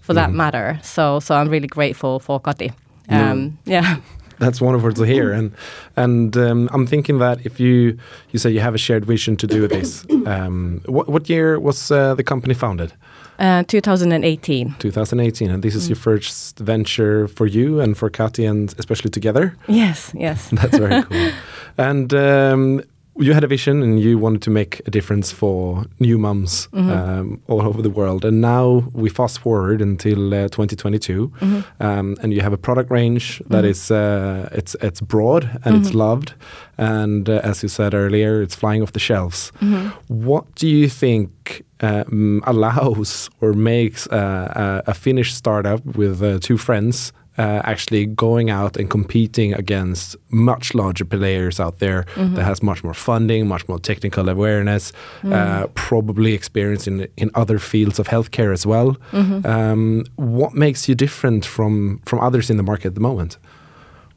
for 0.00 0.12
mm. 0.12 0.16
that 0.16 0.28
mm-hmm. 0.28 0.36
matter. 0.36 0.78
So, 0.82 1.20
so 1.20 1.34
I'm 1.34 1.48
really 1.48 1.68
grateful 1.68 2.20
for 2.20 2.40
Kati. 2.40 2.72
Um, 3.08 3.58
yeah. 3.64 3.82
yeah 3.82 3.96
that's 4.38 4.60
wonderful 4.60 4.92
to 4.92 5.02
hear. 5.02 5.32
And 5.32 5.52
and 5.96 6.36
um, 6.36 6.68
I'm 6.72 6.86
thinking 6.86 7.18
that 7.18 7.44
if 7.44 7.60
you 7.60 7.98
you 8.30 8.38
say 8.38 8.50
you 8.50 8.60
have 8.60 8.74
a 8.74 8.78
shared 8.78 9.04
vision 9.04 9.36
to 9.36 9.46
do 9.46 9.68
this, 9.68 10.04
um, 10.26 10.80
what 10.86 11.08
what 11.08 11.28
year 11.28 11.58
was 11.60 11.90
uh, 11.90 12.14
the 12.14 12.24
company 12.24 12.54
founded? 12.54 12.92
Uh, 13.38 13.62
2018. 13.64 14.76
2018, 14.78 15.50
and 15.50 15.62
this 15.62 15.74
is 15.74 15.84
mm. 15.84 15.88
your 15.90 15.96
first 15.96 16.58
venture 16.58 17.28
for 17.28 17.46
you 17.46 17.80
and 17.80 17.96
for 17.98 18.08
Kati, 18.08 18.48
and 18.48 18.74
especially 18.78 19.10
together. 19.10 19.54
Yes, 19.68 20.10
yes. 20.14 20.48
That's 20.52 20.78
very 20.78 21.02
cool. 21.02 21.30
And 21.76 22.14
um, 22.14 22.82
you 23.18 23.32
had 23.32 23.44
a 23.44 23.46
vision 23.46 23.82
and 23.82 24.00
you 24.00 24.18
wanted 24.18 24.42
to 24.42 24.50
make 24.50 24.80
a 24.86 24.90
difference 24.90 25.32
for 25.32 25.84
new 25.98 26.18
moms 26.18 26.68
mm-hmm. 26.68 26.90
um, 26.90 27.42
all 27.48 27.62
over 27.62 27.82
the 27.82 27.90
world. 27.90 28.24
And 28.24 28.40
now 28.40 28.88
we 28.92 29.08
fast 29.08 29.38
forward 29.38 29.80
until 29.80 30.34
uh, 30.34 30.48
2022, 30.48 31.28
mm-hmm. 31.28 31.82
um, 31.82 32.16
and 32.22 32.32
you 32.32 32.40
have 32.40 32.52
a 32.52 32.58
product 32.58 32.90
range 32.90 33.38
that 33.48 33.64
mm-hmm. 33.64 33.70
is 33.70 33.90
uh, 33.90 34.48
it's 34.52 34.76
it's 34.82 35.00
broad 35.00 35.44
and 35.64 35.76
it's 35.76 35.88
mm-hmm. 35.88 35.98
loved, 35.98 36.34
and 36.78 37.28
uh, 37.28 37.40
as 37.42 37.62
you 37.62 37.68
said 37.68 37.94
earlier, 37.94 38.42
it's 38.42 38.54
flying 38.54 38.82
off 38.82 38.92
the 38.92 39.00
shelves. 39.00 39.52
Mm-hmm. 39.60 39.88
What 40.08 40.54
do 40.54 40.68
you 40.68 40.88
think 40.88 41.64
um, 41.80 42.42
allows 42.46 43.30
or 43.40 43.52
makes 43.52 44.06
a, 44.06 44.82
a 44.86 44.94
Finnish 44.94 45.34
startup 45.34 45.84
with 45.84 46.22
uh, 46.22 46.38
two 46.40 46.58
friends 46.58 47.12
uh, 47.38 47.60
actually 47.64 48.06
going 48.06 48.50
out 48.50 48.76
and 48.76 48.88
competing 48.90 49.52
against 49.54 50.16
much 50.30 50.74
larger 50.74 51.04
players 51.04 51.60
out 51.60 51.78
there 51.78 52.04
mm-hmm. 52.14 52.34
that 52.34 52.44
has 52.44 52.62
much 52.62 52.82
more 52.82 52.94
funding, 52.94 53.46
much 53.46 53.68
more 53.68 53.78
technical 53.78 54.28
awareness, 54.28 54.92
mm. 55.22 55.32
uh, 55.32 55.66
probably 55.74 56.32
experience 56.32 56.86
in 56.86 57.06
in 57.16 57.30
other 57.34 57.58
fields 57.58 57.98
of 57.98 58.08
healthcare 58.08 58.52
as 58.52 58.66
well. 58.66 58.96
Mm-hmm. 59.12 59.46
Um, 59.46 60.04
what 60.16 60.54
makes 60.54 60.88
you 60.88 60.94
different 60.94 61.44
from 61.44 62.00
from 62.06 62.20
others 62.20 62.50
in 62.50 62.56
the 62.56 62.62
market 62.62 62.86
at 62.88 62.94
the 62.94 63.00
moment? 63.00 63.38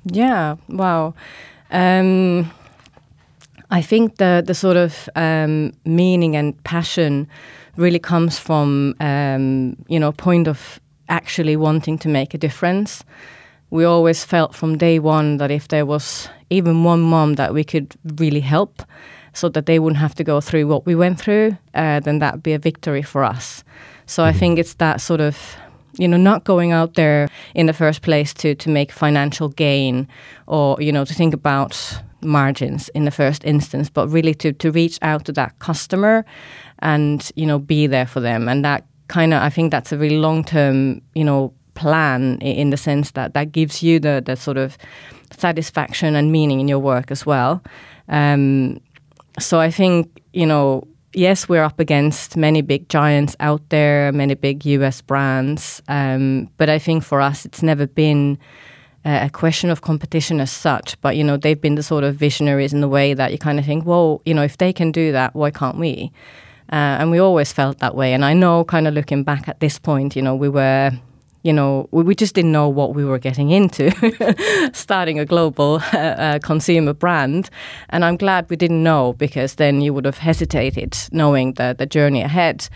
Yeah, 0.06 0.56
wow. 0.70 1.14
Um, 1.72 2.50
I 3.72 3.82
think 3.82 4.18
the 4.18 4.44
the 4.46 4.54
sort 4.54 4.78
of 4.78 5.10
um, 5.16 5.74
meaning 5.86 6.36
and 6.36 6.54
passion 6.64 7.28
really 7.76 8.00
comes 8.00 8.40
from 8.40 8.96
um, 9.00 9.76
you 9.88 10.00
know 10.00 10.12
point 10.12 10.48
of 10.48 10.80
actually 11.10 11.56
wanting 11.56 11.98
to 12.00 12.10
make 12.10 12.34
a 12.34 12.38
difference. 12.38 13.04
We 13.70 13.84
always 13.84 14.24
felt 14.24 14.56
from 14.56 14.78
day 14.78 15.00
one 15.00 15.38
that 15.38 15.52
if 15.52 15.68
there 15.68 15.86
was 15.86 16.30
even 16.50 16.84
one 16.84 17.02
mom 17.02 17.36
that 17.36 17.54
we 17.54 17.64
could 17.64 17.96
really 18.18 18.42
help, 18.42 18.84
so 19.34 19.50
that 19.50 19.66
they 19.66 19.80
wouldn't 19.80 20.00
have 20.00 20.16
to 20.16 20.24
go 20.24 20.42
through 20.42 20.68
what 20.68 20.86
we 20.86 20.96
went 20.96 21.20
through, 21.20 21.58
uh, 21.74 22.00
then 22.00 22.20
that'd 22.20 22.44
be 22.44 22.54
a 22.54 22.60
victory 22.60 23.02
for 23.02 23.24
us. 23.24 23.64
So 24.06 24.24
mm-hmm. 24.24 24.36
I 24.36 24.40
think 24.40 24.60
it's 24.60 24.76
that 24.76 25.02
sort 25.02 25.22
of 25.22 25.56
you 25.98 26.08
know 26.08 26.18
not 26.18 26.44
going 26.44 26.72
out 26.72 26.94
there 26.94 27.28
in 27.56 27.66
the 27.66 27.74
first 27.74 28.02
place 28.02 28.34
to 28.34 28.56
to 28.56 28.70
make 28.70 28.92
financial 28.92 29.50
gain 29.50 30.08
or 30.48 30.78
you 30.80 30.92
know 30.92 31.04
to 31.04 31.14
think 31.14 31.34
about 31.34 32.02
margins 32.22 32.90
in 32.90 33.06
the 33.06 33.12
first 33.12 33.44
instance 33.44 33.90
but 33.90 34.08
really 34.08 34.34
to 34.34 34.54
to 34.54 34.72
reach 34.72 35.00
out 35.02 35.26
to 35.26 35.32
that 35.32 35.58
customer 35.60 36.24
and 36.80 37.32
you 37.36 37.46
know 37.46 37.58
be 37.58 37.88
there 37.88 38.06
for 38.06 38.20
them 38.20 38.48
and 38.48 38.64
that 38.64 38.86
kind 39.10 39.34
of 39.34 39.42
I 39.42 39.50
think 39.50 39.72
that's 39.72 39.92
a 39.92 39.98
really 39.98 40.18
long 40.18 40.44
term 40.44 41.02
you 41.14 41.26
know 41.26 41.54
plan 41.74 42.38
in 42.40 42.70
the 42.70 42.78
sense 42.78 43.12
that 43.12 43.34
that 43.34 43.52
gives 43.52 43.84
you 43.84 44.00
the 44.00 44.24
the 44.26 44.36
sort 44.36 44.58
of 44.58 44.78
satisfaction 45.32 46.16
and 46.16 46.32
meaning 46.32 46.60
in 46.60 46.68
your 46.68 46.80
work 46.80 47.12
as 47.12 47.26
well. 47.26 47.62
Um, 48.08 48.80
so 49.40 49.60
I 49.60 49.72
think 49.72 50.22
you 50.34 50.46
know 50.46 50.88
yes, 51.14 51.50
we're 51.50 51.64
up 51.64 51.80
against 51.80 52.38
many 52.38 52.62
big 52.62 52.88
giants 52.90 53.36
out 53.40 53.68
there, 53.70 54.12
many 54.12 54.36
big 54.36 54.66
US 54.66 55.02
brands. 55.02 55.82
Um, 55.88 56.50
but 56.58 56.70
I 56.70 56.80
think 56.80 57.04
for 57.04 57.22
us, 57.22 57.46
it's 57.46 57.64
never 57.64 57.88
been 57.88 58.38
a 59.06 59.30
question 59.30 59.70
of 59.70 59.82
competition 59.82 60.40
as 60.40 60.52
such. 60.52 61.00
But, 61.02 61.16
you 61.16 61.24
know, 61.24 61.38
they've 61.38 61.60
been 61.60 61.76
the 61.76 61.84
sort 61.84 62.04
of 62.04 62.16
visionaries 62.16 62.74
in 62.74 62.82
the 62.82 62.88
way 62.88 63.14
that 63.14 63.32
you 63.32 63.38
kind 63.38 63.60
of 63.60 63.66
think, 63.66 63.86
well, 63.86 64.22
you 64.26 64.34
know, 64.34 64.44
if 64.44 64.58
they 64.58 64.74
can 64.74 64.92
do 64.92 65.12
that, 65.12 65.36
why 65.36 65.52
can't 65.52 65.78
we? 65.78 66.12
Uh, 66.72 67.02
and 67.02 67.12
we 67.12 67.20
always 67.20 67.52
felt 67.52 67.80
that 67.80 67.96
way. 67.96 68.14
And 68.14 68.24
I 68.24 68.34
know, 68.34 68.64
kind 68.64 68.88
of 68.88 68.94
looking 68.94 69.24
back 69.24 69.48
at 69.48 69.60
this 69.60 69.80
point, 69.80 70.16
you 70.16 70.22
know, 70.22 70.36
we 70.36 70.50
were, 70.50 70.92
you 71.42 71.52
know, 71.52 71.88
we, 71.92 72.04
we 72.04 72.14
just 72.14 72.36
didn't 72.36 72.52
know 72.52 72.70
what 72.70 72.94
we 72.94 73.04
were 73.04 73.18
getting 73.18 73.50
into, 73.50 73.92
starting 74.74 75.20
a 75.20 75.26
global 75.26 75.82
uh, 75.94 75.98
uh, 75.98 76.40
consumer 76.40 76.94
brand. 76.94 77.50
And 77.90 78.06
I'm 78.06 78.18
glad 78.18 78.50
we 78.50 78.56
didn't 78.56 78.84
know 78.84 79.14
because 79.14 79.56
then 79.56 79.82
you 79.82 79.94
would 79.96 80.06
have 80.06 80.20
hesitated 80.20 80.96
knowing 81.12 81.54
the, 81.54 81.76
the 81.78 81.88
journey 81.88 82.22
ahead. 82.22 82.70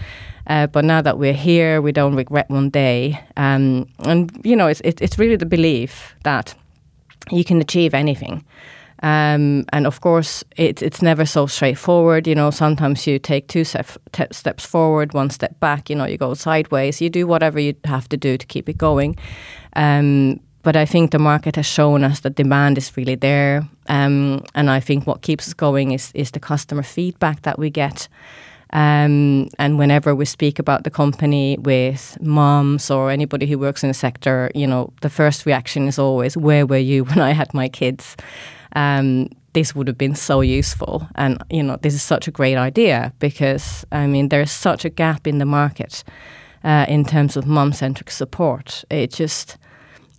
Uh, 0.47 0.67
but 0.67 0.83
now 0.83 1.01
that 1.01 1.19
we're 1.19 1.33
here, 1.33 1.81
we 1.81 1.91
don't 1.91 2.15
regret 2.15 2.49
one 2.49 2.69
day. 2.69 3.19
Um, 3.37 3.87
and, 3.99 4.31
you 4.43 4.55
know, 4.55 4.67
it's, 4.67 4.81
it's 4.83 5.19
really 5.19 5.35
the 5.35 5.45
belief 5.45 6.15
that 6.23 6.55
you 7.31 7.43
can 7.43 7.61
achieve 7.61 7.93
anything. 7.93 8.43
Um, 9.03 9.65
and 9.73 9.85
of 9.85 9.99
course, 9.99 10.45
it, 10.55 10.81
it's 10.81 11.01
never 11.01 11.25
so 11.25 11.45
straightforward. 11.45 12.25
You 12.25 12.35
know, 12.35 12.51
sometimes 12.51 13.05
you 13.05 13.19
take 13.19 13.49
two 13.49 13.65
steps 13.65 14.65
forward, 14.65 15.13
one 15.13 15.29
step 15.29 15.59
back. 15.59 15.89
You 15.89 15.97
know, 15.97 16.05
you 16.05 16.17
go 16.17 16.33
sideways. 16.33 17.01
You 17.01 17.09
do 17.09 17.27
whatever 17.27 17.59
you 17.59 17.75
have 17.83 18.07
to 18.09 18.17
do 18.17 18.37
to 18.37 18.45
keep 18.45 18.69
it 18.69 18.77
going. 18.77 19.17
Um, 19.75 20.39
but 20.61 20.77
I 20.77 20.85
think 20.85 21.11
the 21.11 21.19
market 21.19 21.57
has 21.57 21.65
shown 21.65 22.05
us 22.05 22.21
that 22.21 22.35
demand 22.35 22.77
is 22.77 22.95
really 22.95 23.15
there. 23.15 23.67
Um, 23.89 24.45
and 24.55 24.69
I 24.69 24.79
think 24.79 25.05
what 25.05 25.21
keeps 25.21 25.47
us 25.47 25.53
going 25.53 25.91
is 25.91 26.11
is 26.13 26.31
the 26.31 26.39
customer 26.39 26.83
feedback 26.83 27.41
that 27.41 27.59
we 27.59 27.69
get. 27.69 28.07
Um, 28.71 29.49
and 29.59 29.77
whenever 29.77 30.15
we 30.15 30.25
speak 30.25 30.57
about 30.57 30.83
the 30.83 30.89
company 30.89 31.57
with 31.59 32.17
moms 32.21 32.89
or 32.89 33.11
anybody 33.11 33.45
who 33.45 33.59
works 33.59 33.83
in 33.83 33.89
the 33.89 33.93
sector, 33.93 34.49
you 34.55 34.65
know, 34.65 34.91
the 35.01 35.09
first 35.09 35.45
reaction 35.45 35.87
is 35.87 35.99
always, 35.99 36.37
"Where 36.37 36.65
were 36.65 36.77
you 36.77 37.03
when 37.09 37.19
I 37.19 37.33
had 37.33 37.53
my 37.53 37.67
kids?" 37.69 38.15
Um, 38.75 39.29
this 39.53 39.75
would 39.75 39.87
have 39.87 39.97
been 39.97 40.15
so 40.15 40.41
useful, 40.41 41.07
and 41.15 41.37
you 41.49 41.63
know, 41.63 41.77
this 41.81 41.93
is 41.93 42.01
such 42.01 42.27
a 42.27 42.31
great 42.31 42.57
idea 42.57 43.11
because 43.19 43.85
I 43.91 44.07
mean, 44.07 44.29
there 44.29 44.41
is 44.41 44.51
such 44.51 44.85
a 44.85 44.89
gap 44.89 45.27
in 45.27 45.37
the 45.37 45.45
market 45.45 46.03
uh, 46.63 46.85
in 46.87 47.05
terms 47.05 47.37
of 47.37 47.45
mom-centric 47.45 48.11
support. 48.11 48.83
It 48.89 49.11
just, 49.19 49.57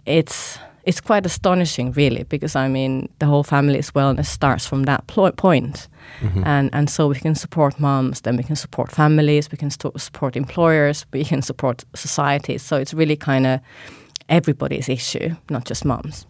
it's 0.07 0.59
it's 0.85 1.01
quite 1.01 1.27
astonishing, 1.27 1.93
really, 1.97 2.25
because 2.25 2.55
I 2.55 2.69
mean, 2.69 3.09
the 3.19 3.27
whole 3.27 3.43
family's 3.43 3.91
wellness 3.93 4.27
starts 4.27 4.67
from 4.67 4.85
that 4.85 5.07
pl- 5.07 5.33
point. 5.33 5.89
Mm-hmm. 6.21 6.45
and 6.47 6.71
and 6.73 6.91
so 6.91 7.09
we 7.09 7.15
can 7.15 7.35
support 7.35 7.81
moms, 7.81 8.21
then 8.21 8.37
we 8.37 8.43
can 8.43 8.57
support 8.57 8.91
families, 8.93 9.51
we 9.51 9.57
can 9.59 9.71
st- 9.71 10.01
support 10.01 10.37
employers, 10.37 11.07
we 11.13 11.25
can 11.25 11.43
support 11.43 11.85
societies. 11.95 12.63
So 12.63 12.77
it's 12.77 12.95
really 12.95 13.17
kind 13.17 13.47
of 13.47 13.61
everybody's 14.29 14.89
issue, 14.89 15.35
not 15.49 15.65
just 15.69 15.85
moms. 15.85 16.27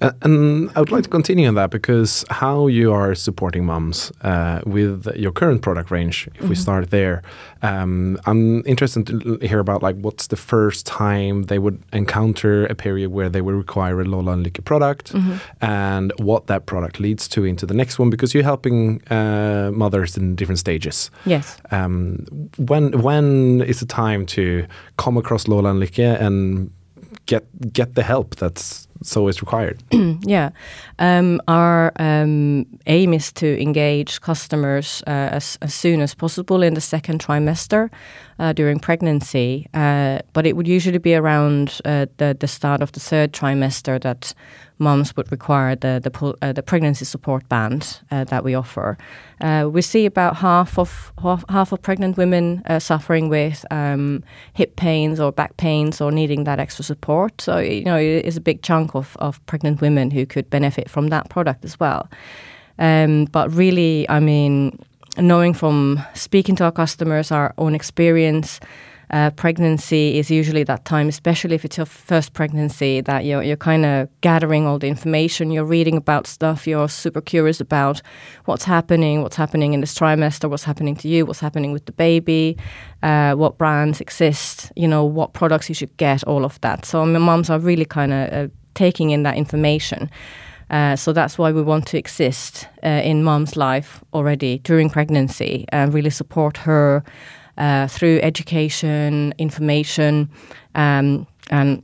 Uh, 0.00 0.12
and 0.22 0.70
I 0.76 0.80
would 0.80 0.92
like 0.92 1.04
to 1.04 1.08
continue 1.08 1.48
on 1.48 1.54
that 1.54 1.70
because 1.70 2.24
how 2.28 2.66
you 2.66 2.92
are 2.92 3.14
supporting 3.14 3.64
moms 3.64 4.12
uh, 4.22 4.60
with 4.66 5.06
your 5.16 5.32
current 5.32 5.62
product 5.62 5.90
range, 5.90 6.26
if 6.26 6.32
mm 6.32 6.38
-hmm. 6.38 6.48
we 6.48 6.54
mm-hmm. 6.54 6.62
start 6.62 6.90
there, 6.90 7.22
um, 7.62 8.18
I'm 8.26 8.62
interested 8.66 9.06
to 9.06 9.38
hear 9.40 9.58
about 9.58 9.82
like 9.82 9.98
what's 10.00 10.26
the 10.26 10.36
first 10.36 10.86
time 10.86 11.44
they 11.44 11.58
would 11.58 11.78
encounter 11.92 12.66
a 12.70 12.74
period 12.74 13.10
where 13.12 13.30
they 13.30 13.42
would 13.42 13.56
require 13.56 14.00
a 14.00 14.04
Lola 14.04 14.32
and 14.32 14.44
Lykke 14.44 14.62
product, 14.62 15.14
mm 15.14 15.20
-hmm. 15.20 15.36
and 15.60 16.12
what 16.16 16.46
that 16.46 16.66
product 16.66 16.98
leads 17.00 17.28
to 17.28 17.44
into 17.44 17.66
the 17.66 17.74
next 17.74 17.98
one 17.98 18.10
because 18.10 18.38
you're 18.38 18.48
helping 18.48 19.00
uh, 19.10 19.70
mothers 19.72 20.16
in 20.16 20.34
different 20.34 20.58
stages. 20.58 21.10
Yes. 21.24 21.56
Um, 21.72 22.16
when 22.56 23.02
when 23.02 23.60
is 23.66 23.78
the 23.78 23.86
time 23.86 24.24
to 24.24 24.42
come 25.04 25.18
across 25.18 25.46
Lola 25.46 25.70
and 25.70 25.80
Lykke 25.80 26.24
and 26.26 26.70
get 27.26 27.44
get 27.72 27.94
the 27.94 28.02
help 28.02 28.36
that's 28.36 28.85
so 29.02 29.28
is 29.28 29.40
required. 29.40 29.82
yeah, 30.22 30.50
um, 30.98 31.40
our 31.48 31.92
um, 31.96 32.66
aim 32.86 33.14
is 33.14 33.32
to 33.32 33.60
engage 33.60 34.20
customers 34.20 35.02
uh, 35.06 35.10
as, 35.10 35.58
as 35.62 35.74
soon 35.74 36.00
as 36.00 36.14
possible 36.14 36.62
in 36.62 36.74
the 36.74 36.80
second 36.80 37.20
trimester 37.20 37.90
uh, 38.38 38.52
during 38.52 38.78
pregnancy, 38.78 39.66
uh, 39.74 40.18
but 40.32 40.46
it 40.46 40.56
would 40.56 40.68
usually 40.68 40.98
be 40.98 41.14
around 41.14 41.80
uh, 41.84 42.06
the 42.18 42.36
the 42.38 42.46
start 42.46 42.82
of 42.82 42.92
the 42.92 43.00
third 43.00 43.32
trimester 43.32 44.00
that 44.00 44.34
moms 44.78 45.16
would 45.16 45.30
require 45.32 45.74
the 45.74 46.00
the, 46.02 46.36
uh, 46.42 46.52
the 46.52 46.62
pregnancy 46.62 47.04
support 47.04 47.48
band 47.48 48.00
uh, 48.10 48.24
that 48.24 48.44
we 48.44 48.54
offer. 48.54 48.98
We 49.40 49.82
see 49.82 50.06
about 50.06 50.36
half 50.36 50.78
of 50.78 51.12
half, 51.22 51.44
half 51.48 51.72
of 51.72 51.80
pregnant 51.80 52.16
women 52.16 52.62
suffering 52.78 53.28
with 53.28 53.64
um, 53.70 54.22
hip 54.52 54.76
pains 54.76 55.18
or 55.18 55.32
back 55.32 55.56
pains 55.56 56.00
or 56.00 56.12
needing 56.12 56.44
that 56.44 56.58
extra 56.58 56.84
support. 56.84 57.40
So 57.40 57.58
you 57.58 57.84
know 57.84 57.96
it 57.96 58.24
is 58.24 58.36
a 58.36 58.40
big 58.40 58.62
chunk 58.62 58.94
of, 58.94 59.16
of 59.20 59.44
pregnant 59.46 59.80
women 59.80 60.10
who 60.10 60.26
could 60.26 60.50
benefit 60.50 60.90
from 60.90 61.08
that 61.08 61.30
product 61.30 61.64
as 61.64 61.80
well. 61.80 62.08
Um, 62.78 63.24
but 63.26 63.50
really, 63.54 64.06
I 64.10 64.20
mean, 64.20 64.78
knowing 65.18 65.54
from 65.54 66.00
speaking 66.14 66.56
to 66.56 66.64
our 66.64 66.72
customers, 66.72 67.30
our 67.30 67.54
own 67.58 67.74
experience 67.74 68.60
uh, 69.10 69.30
pregnancy 69.30 70.18
is 70.18 70.30
usually 70.30 70.64
that 70.64 70.84
time, 70.84 71.08
especially 71.08 71.54
if 71.54 71.64
it's 71.64 71.76
your 71.76 71.86
first 71.86 72.32
pregnancy, 72.32 73.00
that 73.00 73.24
you're, 73.24 73.42
you're 73.42 73.56
kind 73.56 73.84
of 73.84 74.08
gathering 74.20 74.66
all 74.66 74.78
the 74.78 74.88
information, 74.88 75.50
you're 75.50 75.64
reading 75.64 75.96
about 75.96 76.26
stuff, 76.26 76.66
you're 76.66 76.88
super 76.88 77.20
curious 77.20 77.60
about 77.60 78.02
what's 78.46 78.64
happening, 78.64 79.22
what's 79.22 79.36
happening 79.36 79.74
in 79.74 79.80
this 79.80 79.94
trimester, 79.94 80.50
what's 80.50 80.64
happening 80.64 80.96
to 80.96 81.08
you, 81.08 81.24
what's 81.24 81.40
happening 81.40 81.72
with 81.72 81.86
the 81.86 81.92
baby, 81.92 82.56
uh, 83.02 83.34
what 83.34 83.58
brands 83.58 84.00
exist, 84.00 84.72
you 84.74 84.88
know, 84.88 85.04
what 85.04 85.34
products 85.34 85.68
you 85.68 85.74
should 85.74 85.96
get, 85.98 86.24
all 86.24 86.44
of 86.44 86.60
that. 86.62 86.84
So 86.84 87.06
my 87.06 87.18
moms 87.18 87.48
are 87.48 87.60
really 87.60 87.84
kind 87.84 88.12
of 88.12 88.32
uh, 88.32 88.48
taking 88.74 89.10
in 89.10 89.22
that 89.22 89.36
information. 89.36 90.10
Uh, 90.70 90.96
so 90.96 91.12
that's 91.12 91.38
why 91.38 91.52
we 91.52 91.62
want 91.62 91.86
to 91.86 91.98
exist 91.98 92.66
uh, 92.82 92.88
in 92.88 93.22
mom's 93.22 93.56
life 93.56 94.02
already 94.12 94.58
during 94.58 94.90
pregnancy 94.90 95.64
and 95.68 95.94
really 95.94 96.10
support 96.10 96.56
her 96.56 97.04
uh, 97.58 97.86
through 97.86 98.18
education, 98.22 99.32
information, 99.38 100.28
um, 100.74 101.26
and 101.50 101.82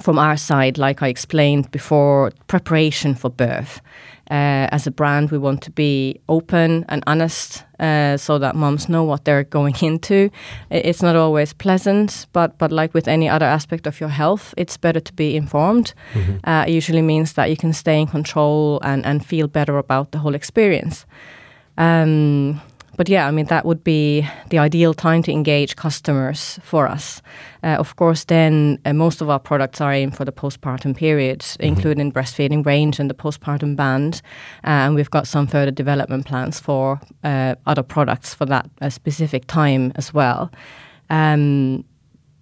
from 0.00 0.18
our 0.18 0.36
side, 0.36 0.78
like 0.78 1.02
I 1.02 1.08
explained 1.08 1.70
before, 1.70 2.32
preparation 2.46 3.14
for 3.14 3.30
birth. 3.30 3.80
Uh, 4.30 4.66
as 4.72 4.86
a 4.86 4.90
brand, 4.90 5.30
we 5.30 5.38
want 5.38 5.62
to 5.62 5.70
be 5.70 6.20
open 6.28 6.84
and 6.88 7.02
honest 7.06 7.64
uh, 7.78 8.16
so 8.16 8.38
that 8.38 8.56
moms 8.56 8.88
know 8.88 9.04
what 9.04 9.24
they're 9.24 9.44
going 9.44 9.74
into. 9.82 10.30
It's 10.70 11.02
not 11.02 11.14
always 11.14 11.52
pleasant, 11.52 12.26
but, 12.32 12.58
but 12.58 12.72
like 12.72 12.92
with 12.92 13.06
any 13.06 13.28
other 13.28 13.46
aspect 13.46 13.86
of 13.86 14.00
your 14.00 14.08
health, 14.08 14.52
it's 14.56 14.76
better 14.76 15.00
to 15.00 15.12
be 15.12 15.36
informed. 15.36 15.94
Mm-hmm. 16.14 16.48
Uh, 16.48 16.64
it 16.66 16.72
usually 16.72 17.02
means 17.02 17.34
that 17.34 17.50
you 17.50 17.56
can 17.56 17.72
stay 17.72 18.00
in 18.00 18.06
control 18.06 18.80
and, 18.82 19.06
and 19.06 19.24
feel 19.24 19.46
better 19.46 19.78
about 19.78 20.10
the 20.10 20.18
whole 20.18 20.34
experience. 20.34 21.06
Um, 21.78 22.60
but 22.96 23.08
yeah, 23.08 23.26
I 23.26 23.30
mean, 23.30 23.46
that 23.46 23.64
would 23.64 23.84
be 23.84 24.26
the 24.50 24.58
ideal 24.58 24.94
time 24.94 25.22
to 25.24 25.32
engage 25.32 25.76
customers 25.76 26.58
for 26.62 26.88
us. 26.88 27.22
Uh, 27.62 27.76
of 27.78 27.96
course, 27.96 28.24
then 28.24 28.78
uh, 28.84 28.92
most 28.92 29.20
of 29.20 29.28
our 29.28 29.38
products 29.38 29.80
are 29.80 29.92
aimed 29.92 30.16
for 30.16 30.24
the 30.24 30.32
postpartum 30.32 30.96
period, 30.96 31.40
mm-hmm. 31.40 31.62
including 31.64 32.12
breastfeeding 32.12 32.64
range 32.64 32.98
and 32.98 33.10
the 33.10 33.14
postpartum 33.14 33.76
band. 33.76 34.22
Uh, 34.64 34.86
and 34.86 34.94
we've 34.94 35.10
got 35.10 35.26
some 35.26 35.46
further 35.46 35.70
development 35.70 36.26
plans 36.26 36.58
for 36.58 37.00
uh, 37.24 37.54
other 37.66 37.82
products 37.82 38.34
for 38.34 38.46
that 38.46 38.68
uh, 38.80 38.88
specific 38.88 39.46
time 39.46 39.92
as 39.96 40.14
well. 40.14 40.50
Um, 41.10 41.84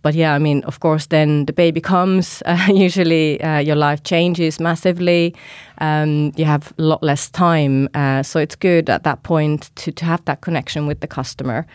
but 0.04 0.14
yeah, 0.14 0.34
I 0.34 0.38
mean, 0.38 0.62
of 0.64 0.80
course, 0.80 1.06
then 1.06 1.46
the 1.46 1.52
baby 1.52 1.80
comes. 1.80 2.42
Uh, 2.54 2.72
usually, 2.72 3.40
uh, 3.42 3.58
your 3.58 3.74
life 3.74 4.02
changes 4.04 4.60
massively. 4.60 5.34
Um, 5.78 6.32
you 6.36 6.44
have 6.44 6.72
a 6.78 6.82
lot 6.82 7.02
less 7.02 7.30
time, 7.30 7.88
uh, 7.94 8.22
so 8.22 8.38
it's 8.38 8.54
good 8.54 8.90
at 8.90 9.02
that 9.02 9.22
point 9.22 9.70
to 9.76 9.92
to 9.92 10.04
have 10.04 10.24
that 10.24 10.40
connection 10.40 10.86
with 10.86 11.00
the 11.00 11.06
customer, 11.06 11.66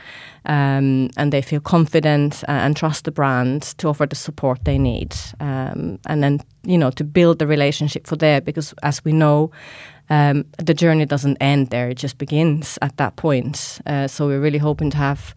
um, 0.45 1.09
and 1.17 1.31
they 1.33 1.41
feel 1.41 1.59
confident 1.61 2.43
uh, 2.47 2.65
and 2.65 2.77
trust 2.77 3.03
the 3.03 3.11
brand 3.11 3.61
to 3.77 3.89
offer 3.89 4.07
the 4.07 4.15
support 4.15 4.59
they 4.63 4.77
need, 4.77 5.15
um, 5.39 5.99
and 6.05 6.23
then 6.23 6.39
you 6.63 6.77
know 6.77 6.91
to 6.91 7.03
build 7.03 7.39
the 7.39 7.47
relationship 7.47 8.07
for 8.07 8.17
there 8.17 8.41
because 8.41 8.75
as 8.83 9.03
we 9.05 9.11
know. 9.11 9.51
Um, 10.11 10.45
the 10.65 10.73
journey 10.73 11.05
doesn't 11.05 11.37
end 11.39 11.69
there; 11.69 11.91
it 11.91 12.01
just 12.01 12.17
begins 12.17 12.79
at 12.81 12.97
that 12.97 13.15
point. 13.15 13.79
Uh, 13.85 14.07
so 14.07 14.25
we're 14.25 14.41
really 14.41 14.57
hoping 14.57 14.89
to 14.91 14.97
have 14.97 15.35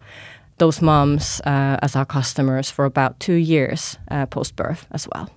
those 0.57 0.81
moms 0.81 1.41
uh, 1.41 1.77
as 1.81 1.95
our 1.95 2.05
customers 2.05 2.71
for 2.71 2.85
about 2.85 3.19
two 3.19 3.33
years 3.33 3.97
uh, 4.11 4.25
post 4.25 4.55
birth 4.55 4.87
as 4.91 5.07
well 5.13 5.29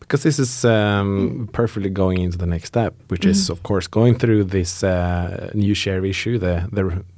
because 0.00 0.22
this 0.22 0.38
is 0.38 0.64
um, 0.64 1.48
perfectly 1.52 1.90
going 1.90 2.18
into 2.18 2.38
the 2.38 2.46
next 2.46 2.68
step, 2.68 2.94
which 3.08 3.22
mm. 3.22 3.30
is 3.30 3.50
of 3.50 3.62
course 3.62 3.86
going 3.86 4.18
through 4.18 4.44
this 4.44 4.82
uh, 4.82 5.50
new 5.54 5.74
share 5.74 6.04
issue, 6.04 6.38
the 6.38 6.68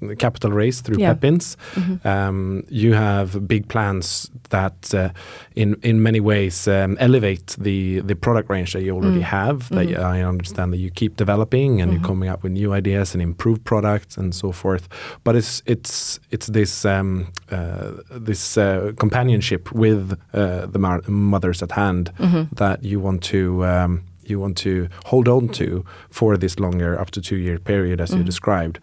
the 0.01 0.17
capital 0.17 0.51
raise 0.53 0.81
through 0.81 0.99
yeah. 0.99 1.15
Pepins. 1.15 1.57
Mm 1.75 1.83
-hmm. 1.83 2.29
um, 2.29 2.63
you 2.69 2.95
have 2.95 3.41
big 3.41 3.67
plans 3.67 4.31
that, 4.49 4.95
uh, 4.95 5.09
in 5.55 5.77
in 5.83 6.03
many 6.03 6.21
ways, 6.21 6.67
um, 6.69 6.97
elevate 6.99 7.57
the 7.59 8.03
the 8.07 8.15
product 8.15 8.51
range 8.51 8.73
that 8.73 8.83
you 8.83 8.95
already 8.95 9.21
mm. 9.21 9.39
have. 9.39 9.59
That 9.69 9.87
-hmm. 9.87 10.17
I 10.17 10.25
understand 10.25 10.73
that 10.73 10.81
you 10.81 10.91
keep 10.95 11.17
developing 11.17 11.71
and 11.71 11.79
-hmm. 11.81 11.93
you're 11.93 11.99
mm-hmm. 11.99 12.07
coming 12.07 12.33
up 12.33 12.43
with 12.43 12.53
new 12.53 12.77
ideas 12.77 13.15
and 13.15 13.23
improved 13.23 13.63
products 13.65 14.19
and 14.19 14.35
so 14.35 14.53
forth. 14.53 14.85
But 15.25 15.35
it's 15.35 15.63
it's 15.65 16.21
it's 16.31 16.47
this 16.47 16.85
um, 16.85 17.27
uh, 17.53 17.89
this 18.25 18.57
uh, 18.57 18.93
companionship 18.97 19.69
with 19.73 20.03
uh, 20.35 20.67
the 20.73 20.79
mothers 21.09 21.63
at 21.63 21.73
hand 21.73 22.11
that 22.53 22.85
you 22.85 23.01
want 23.01 23.23
to 23.23 23.65
um, 23.65 24.03
you 24.25 24.39
want 24.39 24.57
to 24.57 24.89
hold 25.05 25.29
on 25.29 25.49
to 25.49 25.85
for 26.11 26.37
this 26.37 26.59
longer 26.59 26.99
up 26.99 27.11
to 27.11 27.21
two 27.21 27.37
year 27.37 27.59
period 27.59 28.01
as 28.01 28.11
mm. 28.11 28.15
you 28.15 28.19
mm-hmm. 28.19 28.27
described 28.27 28.79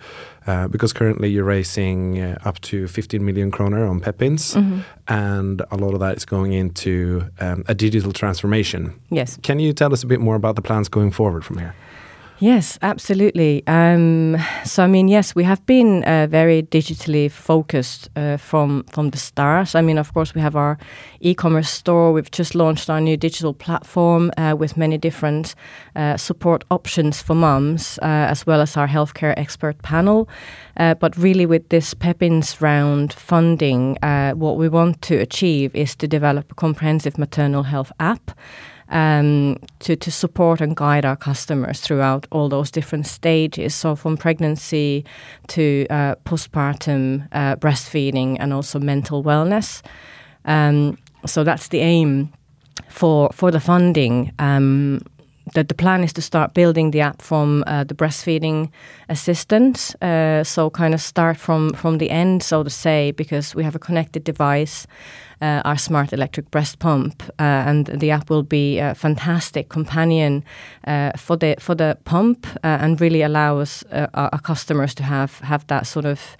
uh, 0.47 0.67
because 0.67 0.93
currently 0.93 1.29
you're 1.29 1.43
raising 1.43 2.19
uh, 2.19 2.37
up 2.43 2.59
to 2.61 2.87
15 2.87 3.23
million 3.23 3.51
kroner 3.51 3.85
on 3.85 3.99
Pepins 3.99 4.55
mm 4.55 4.61
-hmm. 4.61 4.79
and 5.07 5.61
a 5.71 5.77
lot 5.77 5.93
of 5.93 5.99
that 5.99 6.17
is 6.17 6.25
going 6.25 6.53
into 6.53 7.23
um, 7.41 7.63
a 7.67 7.73
digital 7.73 8.11
transformation 8.11 8.93
yes 9.09 9.37
can 9.41 9.59
you 9.59 9.73
tell 9.73 9.91
us 9.93 10.03
a 10.03 10.07
bit 10.07 10.19
more 10.19 10.35
about 10.35 10.55
the 10.55 10.61
plans 10.61 10.89
going 10.89 11.13
forward 11.13 11.43
from 11.43 11.57
here 11.57 11.73
Yes, 12.41 12.79
absolutely. 12.81 13.63
Um, 13.67 14.37
so, 14.63 14.83
I 14.83 14.87
mean, 14.87 15.09
yes, 15.09 15.35
we 15.35 15.43
have 15.43 15.65
been 15.65 16.05
uh, 16.05 16.25
very 16.27 16.63
digitally 16.63 17.29
focused 17.29 18.09
uh, 18.15 18.37
from 18.37 18.85
from 18.93 19.09
the 19.09 19.17
start. 19.17 19.75
I 19.75 19.81
mean, 19.81 19.97
of 19.97 20.13
course, 20.13 20.33
we 20.33 20.39
have 20.39 20.55
our 20.55 20.77
e-commerce 21.19 21.69
store. 21.69 22.13
We've 22.13 22.31
just 22.31 22.55
launched 22.55 22.89
our 22.89 23.01
new 23.01 23.17
digital 23.17 23.53
platform 23.53 24.31
uh, 24.37 24.55
with 24.57 24.77
many 24.77 24.97
different 24.97 25.53
uh, 25.97 26.15
support 26.15 26.63
options 26.69 27.21
for 27.21 27.35
mums, 27.35 27.99
uh, 28.01 28.31
as 28.31 28.47
well 28.47 28.61
as 28.61 28.77
our 28.77 28.87
healthcare 28.87 29.33
expert 29.35 29.81
panel. 29.81 30.29
Uh, 30.77 30.93
but 30.93 31.17
really, 31.17 31.45
with 31.45 31.67
this 31.67 31.93
Pepins 31.93 32.61
round 32.61 33.11
funding, 33.11 33.97
what 34.37 34.57
we 34.57 34.69
want 34.69 35.01
to 35.01 35.15
achieve 35.15 35.75
is 35.75 35.93
to 35.95 36.07
develop 36.07 36.51
a 36.51 36.55
comprehensive 36.55 37.17
maternal 37.17 37.63
health 37.63 37.91
app. 37.99 38.31
Um, 38.89 39.57
to, 39.79 39.95
to 39.95 40.11
support 40.11 40.61
and 40.61 40.75
guide 40.75 41.05
our 41.05 41.15
customers 41.15 41.79
throughout 41.79 42.27
all 42.31 42.49
those 42.49 42.71
different 42.71 43.07
stages. 43.07 43.73
So, 43.75 43.95
from 43.95 44.17
pregnancy 44.17 45.05
to 45.47 45.85
uh, 45.89 46.15
postpartum 46.25 47.27
uh, 47.31 47.55
breastfeeding 47.55 48.37
and 48.39 48.53
also 48.53 48.79
mental 48.79 49.23
wellness. 49.23 49.81
Um, 50.45 50.97
so, 51.25 51.43
that's 51.43 51.69
the 51.69 51.79
aim 51.79 52.31
for, 52.87 53.29
for 53.33 53.51
the 53.51 53.59
funding. 53.59 54.31
Um, 54.39 55.01
that 55.53 55.67
the 55.67 55.75
plan 55.75 56.03
is 56.03 56.13
to 56.13 56.21
start 56.21 56.53
building 56.53 56.91
the 56.91 57.01
app 57.01 57.21
from 57.21 57.63
uh, 57.67 57.83
the 57.83 57.93
breastfeeding 57.93 58.69
assistant. 59.07 59.95
Uh, 60.01 60.43
so 60.43 60.69
kind 60.69 60.93
of 60.93 61.01
start 61.01 61.37
from 61.37 61.73
from 61.73 61.97
the 61.97 62.09
end, 62.09 62.43
so 62.43 62.63
to 62.63 62.69
say, 62.69 63.11
because 63.11 63.55
we 63.55 63.63
have 63.63 63.75
a 63.75 63.79
connected 63.79 64.23
device, 64.23 64.87
uh, 65.41 65.61
our 65.65 65.77
smart 65.77 66.13
electric 66.13 66.51
breast 66.51 66.79
pump, 66.79 67.23
uh, 67.39 67.67
and 67.67 67.87
the 67.87 68.11
app 68.11 68.29
will 68.29 68.43
be 68.43 68.79
a 68.79 68.93
fantastic 68.95 69.69
companion 69.69 70.43
uh, 70.87 71.11
for 71.17 71.37
the 71.37 71.55
for 71.59 71.75
the 71.75 71.97
pump 72.05 72.45
uh, 72.63 72.77
and 72.81 73.01
really 73.01 73.21
allow 73.21 73.59
us 73.59 73.83
our, 73.91 74.09
our, 74.13 74.41
customers 74.41 74.95
to 74.95 75.03
have 75.03 75.39
have 75.39 75.65
that 75.67 75.87
sort 75.87 76.05
of. 76.05 76.37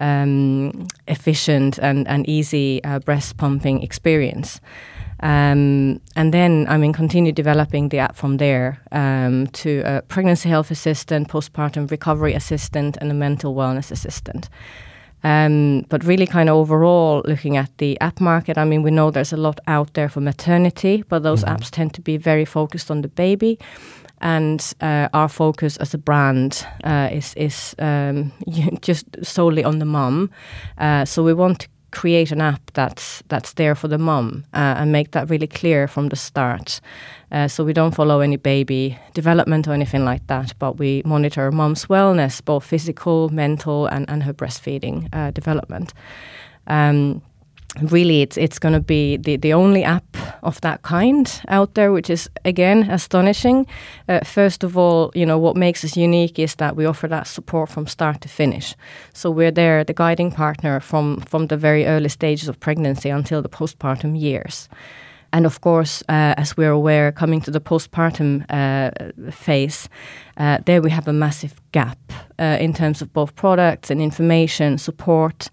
Um, 0.00 0.86
efficient 1.08 1.76
and, 1.78 2.06
and 2.06 2.24
easy 2.28 2.80
breast 3.04 3.36
pumping 3.36 3.82
experience. 3.82 4.60
Um, 5.20 6.00
and 6.14 6.32
then, 6.32 6.66
I 6.68 6.76
mean, 6.76 6.92
continue 6.92 7.32
developing 7.32 7.88
the 7.88 7.98
app 7.98 8.16
from 8.16 8.36
there 8.36 8.80
um, 8.92 9.48
to 9.48 9.82
a 9.84 10.02
pregnancy 10.02 10.48
health 10.48 10.70
assistant, 10.70 11.28
postpartum 11.28 11.90
recovery 11.90 12.34
assistant, 12.34 12.96
and 13.00 13.10
a 13.10 13.14
mental 13.14 13.54
wellness 13.54 13.90
assistant. 13.90 14.48
Um, 15.24 15.84
but 15.88 16.04
really, 16.04 16.26
kind 16.26 16.48
of 16.48 16.56
overall, 16.56 17.22
looking 17.24 17.56
at 17.56 17.76
the 17.78 18.00
app 18.00 18.20
market, 18.20 18.56
I 18.56 18.64
mean, 18.64 18.82
we 18.82 18.90
know 18.90 19.10
there's 19.10 19.32
a 19.32 19.36
lot 19.36 19.58
out 19.66 19.94
there 19.94 20.08
for 20.08 20.20
maternity, 20.20 21.02
but 21.08 21.22
those 21.22 21.42
mm-hmm. 21.42 21.56
apps 21.56 21.70
tend 21.70 21.94
to 21.94 22.00
be 22.00 22.16
very 22.16 22.44
focused 22.44 22.90
on 22.90 23.02
the 23.02 23.08
baby. 23.08 23.58
And 24.20 24.74
uh, 24.80 25.08
our 25.12 25.28
focus 25.28 25.76
as 25.76 25.94
a 25.94 25.98
brand 25.98 26.66
uh, 26.84 27.08
is 27.12 27.34
is 27.34 27.74
um, 27.78 28.32
just 28.80 29.06
solely 29.22 29.64
on 29.64 29.78
the 29.78 29.84
mom. 29.84 30.30
Uh, 30.76 31.04
so 31.04 31.22
we 31.22 31.34
want 31.34 31.60
to 31.60 31.68
create 32.00 32.32
an 32.32 32.40
app 32.40 32.60
that's 32.74 33.22
that's 33.28 33.54
there 33.54 33.74
for 33.74 33.88
the 33.88 33.98
mom 33.98 34.44
uh, 34.54 34.74
and 34.80 34.92
make 34.92 35.10
that 35.10 35.30
really 35.30 35.46
clear 35.46 35.88
from 35.88 36.08
the 36.08 36.16
start. 36.16 36.80
Uh, 37.32 37.48
so 37.48 37.64
we 37.64 37.72
don't 37.72 37.94
follow 37.94 38.20
any 38.20 38.36
baby 38.36 38.96
development 39.14 39.68
or 39.68 39.72
anything 39.72 40.04
like 40.04 40.26
that, 40.26 40.54
but 40.58 40.78
we 40.78 41.02
monitor 41.04 41.50
mom's 41.50 41.86
wellness, 41.86 42.44
both 42.44 42.64
physical, 42.64 43.28
mental, 43.30 43.86
and, 43.86 44.08
and 44.08 44.22
her 44.22 44.32
breastfeeding 44.32 45.08
uh, 45.12 45.30
development. 45.32 45.92
Um, 46.66 47.20
really 47.82 48.22
it's 48.22 48.36
it's 48.36 48.58
going 48.58 48.74
to 48.74 48.80
be 48.80 49.16
the, 49.16 49.36
the 49.36 49.52
only 49.52 49.84
app 49.84 50.16
of 50.42 50.60
that 50.60 50.82
kind 50.82 51.40
out 51.48 51.74
there 51.74 51.92
which 51.92 52.10
is 52.10 52.28
again 52.44 52.90
astonishing. 52.90 53.66
Uh, 54.08 54.20
first 54.24 54.64
of 54.64 54.76
all 54.76 55.10
you 55.14 55.26
know 55.26 55.38
what 55.38 55.56
makes 55.56 55.84
us 55.84 55.96
unique 55.96 56.38
is 56.38 56.54
that 56.56 56.76
we 56.76 56.86
offer 56.86 57.08
that 57.08 57.26
support 57.26 57.70
from 57.70 57.86
start 57.86 58.20
to 58.20 58.28
finish. 58.28 58.74
So 59.12 59.30
we're 59.30 59.52
there 59.52 59.84
the 59.84 59.94
guiding 59.94 60.32
partner 60.32 60.80
from 60.80 61.20
from 61.20 61.46
the 61.46 61.56
very 61.56 61.86
early 61.86 62.08
stages 62.08 62.48
of 62.48 62.58
pregnancy 62.58 63.10
until 63.10 63.42
the 63.42 63.48
postpartum 63.48 64.20
years. 64.20 64.68
And 65.32 65.46
of 65.46 65.60
course, 65.60 66.02
uh, 66.08 66.34
as 66.36 66.56
we're 66.56 66.70
aware, 66.70 67.12
coming 67.12 67.40
to 67.42 67.50
the 67.50 67.60
postpartum 67.60 68.44
uh, 68.48 69.30
phase, 69.30 69.88
uh, 70.38 70.58
there 70.64 70.80
we 70.80 70.90
have 70.90 71.06
a 71.06 71.12
massive 71.12 71.60
gap 71.72 71.98
uh, 72.38 72.56
in 72.60 72.72
terms 72.72 73.02
of 73.02 73.12
both 73.12 73.34
products 73.34 73.90
and 73.90 74.00
information, 74.00 74.78
support, 74.78 75.50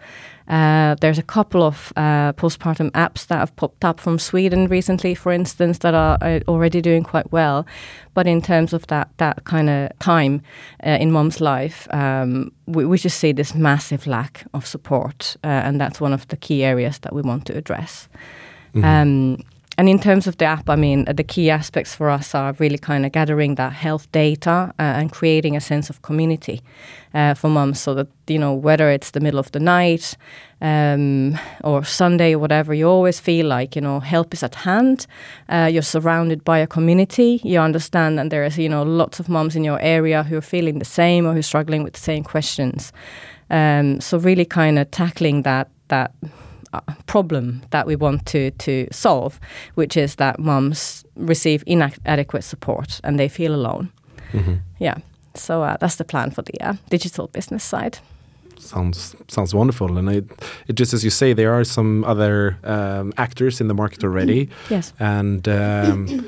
uh, 0.48 0.96
there's 1.02 1.18
a 1.18 1.24
couple 1.24 1.64
of 1.64 1.92
uh, 1.96 2.34
postpartum 2.34 2.92
apps 2.92 3.28
that 3.28 3.38
have 3.38 3.56
popped 3.56 3.84
up 3.84 4.00
from 4.00 4.20
Sweden 4.20 4.68
recently, 4.68 5.16
for 5.16 5.32
instance, 5.32 5.80
that 5.80 5.94
are 5.94 6.18
already 6.48 6.82
doing 6.82 7.04
quite 7.04 7.32
well. 7.32 7.66
But 8.14 8.28
in 8.28 8.42
terms 8.42 8.72
of 8.74 8.88
that 8.88 9.10
that 9.18 9.44
kind 9.44 9.70
of 9.70 9.98
time 10.00 10.42
uh, 10.86 10.98
in 11.00 11.12
mom's 11.12 11.42
life, 11.42 11.88
um, 11.92 12.52
we, 12.68 12.86
we, 12.86 12.98
just 12.98 13.20
see 13.20 13.34
this 13.34 13.54
massive 13.54 14.08
lack 14.08 14.46
of 14.54 14.66
support, 14.66 15.36
uh, 15.44 15.48
and 15.48 15.82
that's 15.82 16.00
one 16.00 16.14
of 16.14 16.28
the 16.28 16.38
key 16.38 16.64
areas 16.64 17.00
that 17.00 17.14
we 17.14 17.22
want 17.22 17.46
to 17.48 17.58
address. 17.58 18.08
Mm-hmm. 18.74 18.86
Um, 18.86 19.44
and 19.78 19.90
in 19.90 20.00
terms 20.00 20.28
of 20.28 20.38
the 20.38 20.46
app, 20.46 20.70
I 20.70 20.76
mean, 20.76 21.06
the 21.06 21.24
key 21.24 21.50
aspects 21.50 21.94
for 21.94 22.10
us 22.10 22.34
are 22.34 22.54
really 22.60 22.78
kind 22.78 23.06
of 23.06 23.12
gathering 23.12 23.56
that 23.56 23.74
health 23.74 24.10
data 24.12 24.74
uh, 24.80 24.82
and 24.82 25.12
creating 25.12 25.58
a 25.58 25.62
sense 25.62 25.90
of 25.90 26.02
community 26.02 26.62
uh, 27.14 27.34
for 27.34 27.50
moms 27.50 27.82
so 27.82 27.94
that, 27.96 28.08
you 28.28 28.40
know, 28.40 28.54
whether 28.54 28.90
it's 28.90 29.12
the 29.12 29.20
middle 29.20 29.40
of 29.40 29.52
the 29.52 29.60
night 29.60 30.16
um, 30.62 31.38
or 31.64 31.84
Sunday 31.84 32.34
or 32.34 32.40
whatever, 32.40 32.74
you 32.74 32.88
always 32.88 33.20
feel 33.20 33.48
like, 33.48 33.76
you 33.76 33.82
know, 33.82 34.00
help 34.00 34.34
is 34.34 34.44
at 34.44 34.56
hand. 34.56 35.08
Uh, 35.50 35.70
you're 35.72 35.82
surrounded 35.82 36.44
by 36.46 36.58
a 36.60 36.68
community. 36.68 37.42
You 37.44 37.60
understand 37.60 38.18
that 38.18 38.30
there 38.30 38.46
is, 38.46 38.58
you 38.58 38.70
know, 38.70 38.84
lots 38.84 39.20
of 39.20 39.28
moms 39.28 39.56
in 39.56 39.66
your 39.66 39.80
area 39.82 40.24
who 40.24 40.38
are 40.38 40.42
feeling 40.42 40.80
the 40.80 40.86
same 40.86 41.26
or 41.26 41.34
who 41.34 41.40
are 41.40 41.44
struggling 41.44 41.84
with 41.84 41.94
the 41.94 42.00
same 42.00 42.24
questions. 42.24 42.94
Um, 43.50 44.00
so 44.00 44.18
really 44.18 44.46
kind 44.46 44.80
of 44.80 44.90
tackling 44.92 45.42
that, 45.44 45.70
that 45.90 46.12
problem 47.06 47.62
that 47.70 47.88
we 47.88 47.96
want 47.96 48.26
to, 48.28 48.52
to 48.52 48.88
solve, 48.92 49.40
which 49.76 49.98
is 49.98 50.16
that 50.16 50.40
moms 50.40 51.06
receive 51.16 51.64
inadequate 51.66 52.44
support 52.44 53.02
and 53.04 53.20
they 53.20 53.30
feel 53.30 53.54
alone. 53.54 53.90
Mm-hmm. 54.32 54.56
Yeah. 54.80 54.98
So 55.36 55.64
uh, 55.64 55.78
that's 55.80 55.96
the 55.96 56.06
plan 56.06 56.32
for 56.32 56.42
the 56.42 56.60
uh, 56.62 56.74
digital 56.90 57.28
business 57.28 57.64
side. 57.64 58.00
Sounds 58.58 59.16
sounds 59.28 59.54
wonderful, 59.54 59.98
and 59.98 60.10
it, 60.10 60.26
it 60.68 60.80
just 60.80 60.94
as 60.94 61.04
you 61.04 61.10
say, 61.10 61.34
there 61.34 61.54
are 61.54 61.66
some 61.66 62.06
other 62.06 62.58
um, 62.64 63.14
actors 63.18 63.60
in 63.62 63.68
the 63.68 63.74
market 63.74 64.04
already. 64.04 64.50
Yes, 64.70 64.94
and 64.98 65.48
um, 65.48 66.26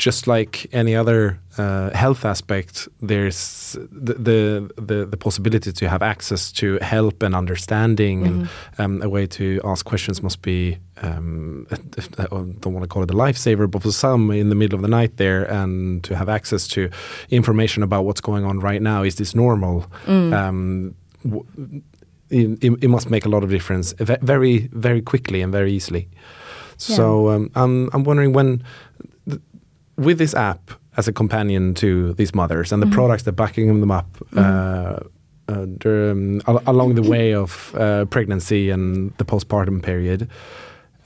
just 0.00 0.26
like 0.26 0.66
any 0.72 0.96
other 0.96 1.38
uh, 1.58 1.90
health 1.90 2.24
aspect, 2.24 2.88
there's 3.02 3.76
the, 3.92 4.14
the, 4.14 4.70
the 4.80 5.04
the 5.04 5.16
possibility 5.16 5.72
to 5.72 5.88
have 5.90 6.02
access 6.02 6.50
to 6.52 6.78
help 6.80 7.22
and 7.22 7.34
understanding, 7.34 8.22
mm-hmm. 8.22 8.82
and 8.82 9.02
um, 9.02 9.02
a 9.02 9.08
way 9.10 9.26
to 9.26 9.60
ask 9.62 9.84
questions 9.84 10.22
must 10.22 10.40
be. 10.40 10.78
Um, 11.02 11.66
I 12.18 12.24
don't 12.24 12.72
want 12.72 12.82
to 12.82 12.88
call 12.88 13.02
it 13.02 13.10
a 13.10 13.14
lifesaver, 13.14 13.70
but 13.70 13.82
for 13.82 13.92
some, 13.92 14.30
in 14.30 14.48
the 14.48 14.54
middle 14.54 14.76
of 14.76 14.82
the 14.82 14.88
night 14.88 15.18
there, 15.18 15.44
and 15.44 16.02
to 16.04 16.16
have 16.16 16.30
access 16.30 16.66
to 16.68 16.88
information 17.28 17.82
about 17.82 18.06
what's 18.06 18.22
going 18.22 18.44
on 18.46 18.58
right 18.60 18.80
now, 18.80 19.02
is 19.02 19.16
this 19.16 19.34
normal? 19.34 19.84
Mm. 20.06 20.32
Um, 20.32 20.94
it, 22.30 22.84
it, 22.84 22.88
must 22.88 23.10
make 23.10 23.26
a 23.26 23.28
lot 23.28 23.42
of 23.42 23.50
difference 23.50 23.92
very, 23.98 24.68
very 24.72 25.02
quickly 25.02 25.42
and 25.42 25.52
very 25.52 25.72
easily. 25.72 26.08
Yeah. 26.88 26.96
So 26.96 27.28
um, 27.28 27.50
I'm, 27.54 27.90
I'm 27.92 28.04
wondering 28.04 28.32
when 28.32 28.62
with 30.00 30.18
this 30.18 30.34
app 30.34 30.70
as 30.96 31.06
a 31.08 31.12
companion 31.12 31.74
to 31.74 32.14
these 32.14 32.34
mothers 32.34 32.72
and 32.72 32.82
the 32.82 32.86
mm-hmm. 32.86 32.94
products 32.94 33.22
that 33.24 33.30
are 33.30 33.42
backing 33.46 33.80
them 33.80 33.90
up 33.90 34.08
mm-hmm. 34.32 34.38
uh, 34.38 34.98
uh, 35.50 35.66
um, 35.84 36.40
al- 36.46 36.62
along 36.66 36.94
the 36.94 37.02
way 37.02 37.34
of 37.34 37.74
uh, 37.74 38.04
pregnancy 38.06 38.70
and 38.70 39.12
the 39.18 39.24
postpartum 39.24 39.82
period, 39.82 40.28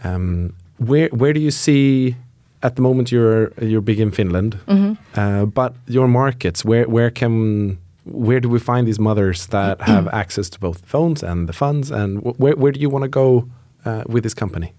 um, 0.02 0.54
where 0.78 1.08
where 1.08 1.32
do 1.32 1.40
you 1.40 1.50
see 1.50 2.14
at 2.62 2.76
the 2.76 2.82
moment 2.82 3.10
you're 3.10 3.52
you're 3.60 3.80
big 3.80 4.00
in 4.00 4.10
Finland, 4.10 4.58
mm-hmm. 4.66 4.92
Uh, 5.18 5.46
but 5.46 5.74
your 5.86 6.08
markets 6.08 6.64
where 6.64 6.86
where 6.88 7.10
can 7.10 7.78
where 8.04 8.40
do 8.40 8.48
we 8.48 8.58
find 8.58 8.86
these 8.86 9.00
mothers 9.00 9.46
that 9.46 9.80
have 9.80 10.08
access 10.08 10.50
to 10.50 10.60
both 10.60 10.84
phones 10.84 11.22
and 11.22 11.48
the 11.48 11.52
funds 11.52 11.90
and 11.90 12.22
where 12.38 12.56
where 12.56 12.72
do 12.72 12.80
you 12.80 12.90
want 12.90 13.02
to 13.02 13.08
go 13.08 13.48
uh, 13.84 14.02
with 14.06 14.22
this 14.22 14.34
company? 14.34 14.72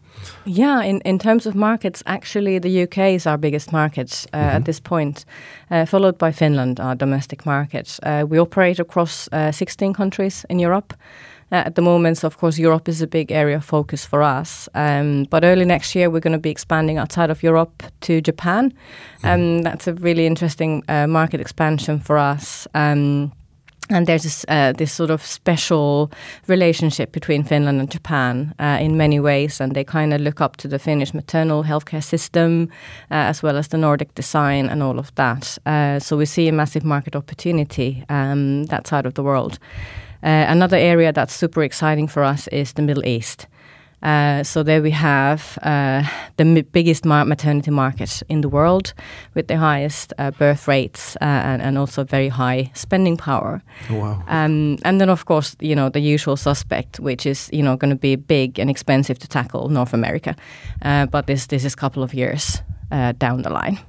Yeah, 0.46 0.82
in, 0.84 1.02
in 1.02 1.20
terms 1.20 1.46
of 1.46 1.56
markets, 1.56 2.04
actually, 2.06 2.60
the 2.60 2.84
UK 2.84 2.98
is 3.16 3.28
our 3.28 3.38
biggest 3.38 3.72
market 3.72 4.26
uh, 4.34 4.38
mm-hmm. 4.38 4.56
at 4.56 4.66
this 4.66 4.80
point, 4.80 5.26
uh, 5.72 5.86
followed 5.86 6.18
by 6.18 6.32
Finland, 6.32 6.80
our 6.80 6.96
domestic 6.96 7.46
market. 7.46 8.00
Uh, 8.04 8.26
we 8.28 8.40
operate 8.40 8.80
across 8.80 9.28
uh, 9.32 9.52
16 9.52 9.94
countries 9.94 10.46
in 10.50 10.60
Europe. 10.60 10.94
Uh, 11.52 11.58
at 11.58 11.76
the 11.76 11.82
moment, 11.82 12.18
so 12.18 12.28
of 12.28 12.38
course, 12.38 12.58
Europe 12.58 12.90
is 12.90 13.02
a 13.02 13.08
big 13.08 13.32
area 13.32 13.58
of 13.58 13.64
focus 13.64 14.04
for 14.04 14.24
us. 14.24 14.68
Um, 14.74 15.26
but 15.30 15.44
early 15.44 15.66
next 15.66 15.94
year, 15.94 16.10
we're 16.10 16.20
going 16.20 16.34
to 16.34 16.40
be 16.40 16.50
expanding 16.50 16.98
outside 16.98 17.30
of 17.30 17.44
Europe 17.44 17.84
to 18.02 18.20
Japan. 18.20 18.72
Mm-hmm. 18.72 19.28
Um, 19.28 19.62
that's 19.62 19.88
a 19.88 19.94
really 19.94 20.26
interesting 20.26 20.84
uh, 20.88 21.06
market 21.06 21.40
expansion 21.40 22.00
for 22.00 22.18
us. 22.18 22.68
Um, 22.74 23.32
and 23.90 24.08
there's 24.08 24.24
this, 24.24 24.46
uh, 24.48 24.74
this, 24.74 24.92
sort 24.92 25.12
of 25.12 25.22
special 25.22 26.12
relationship 26.48 27.12
between 27.12 27.44
Finland 27.44 27.80
and 27.80 27.92
Japan 27.92 28.54
uh, 28.60 28.78
in 28.82 28.98
many 28.98 29.20
ways, 29.20 29.62
and 29.62 29.76
they 29.76 29.84
kind 29.84 30.14
of 30.14 30.22
look 30.22 30.42
up 30.42 30.58
to 30.58 30.68
the 30.68 30.80
Finnish 30.80 31.14
maternal 31.14 31.64
healthcare 31.64 32.04
system 32.04 32.70
uh, 33.12 33.30
as 33.30 33.44
well 33.44 33.58
as 33.58 33.68
the 33.68 33.78
Nordic 33.78 34.14
design 34.16 34.70
and 34.70 34.82
all 34.82 35.00
of 35.00 35.14
that. 35.16 35.58
Uh, 35.66 36.00
so 36.00 36.18
we 36.18 36.26
see 36.26 36.48
a 36.48 36.52
massive 36.52 36.84
market 36.84 37.16
opportunity 37.16 38.04
um, 38.10 38.66
that 38.66 38.88
side 38.88 39.06
of 39.06 39.14
the 39.14 39.24
world. 39.24 39.60
Uh, 40.24 40.46
another 40.48 40.78
area 40.78 41.14
that's 41.14 41.36
super 41.36 41.62
exciting 41.62 42.08
for 42.08 42.24
us 42.24 42.48
is 42.48 42.74
the 42.74 42.82
Middle 42.82 43.06
East. 43.06 43.48
Uh, 44.06 44.44
so 44.44 44.62
there 44.62 44.84
we 44.84 44.92
have 44.92 45.58
uh, 45.64 46.04
the 46.38 46.62
biggest 46.72 47.06
maternity 47.06 47.72
market 47.72 48.22
in 48.30 48.42
the 48.42 48.50
world 48.50 48.94
with 49.34 49.48
the 49.48 49.58
highest 49.58 50.14
uh, 50.20 50.30
birth 50.30 50.68
rates 50.68 51.16
uh, 51.22 51.26
and, 51.26 51.62
and, 51.62 51.76
also 51.76 52.04
very 52.04 52.30
high 52.30 52.70
spending 52.76 53.18
power. 53.18 53.64
Oh, 53.90 53.96
wow. 53.96 54.24
Um, 54.28 54.78
and 54.86 55.02
then, 55.02 55.10
of 55.10 55.26
course, 55.26 55.56
you 55.60 55.76
know, 55.76 55.90
the 55.90 56.00
usual 56.00 56.38
suspect, 56.38 57.00
which 57.00 57.26
is, 57.26 57.50
you 57.52 57.64
know, 57.64 57.76
going 57.76 57.90
to 57.90 58.00
be 58.00 58.16
big 58.16 58.60
and 58.60 58.70
expensive 58.70 59.18
to 59.20 59.28
tackle 59.28 59.70
North 59.70 59.94
America. 59.94 60.36
Uh, 60.84 61.08
but 61.08 61.26
this, 61.26 61.48
this 61.48 61.66
is 61.66 61.74
a 61.74 61.78
couple 61.78 62.04
of 62.04 62.14
years 62.14 62.62
uh, 62.92 63.14
down 63.14 63.42
the 63.42 63.50
line. 63.50 63.80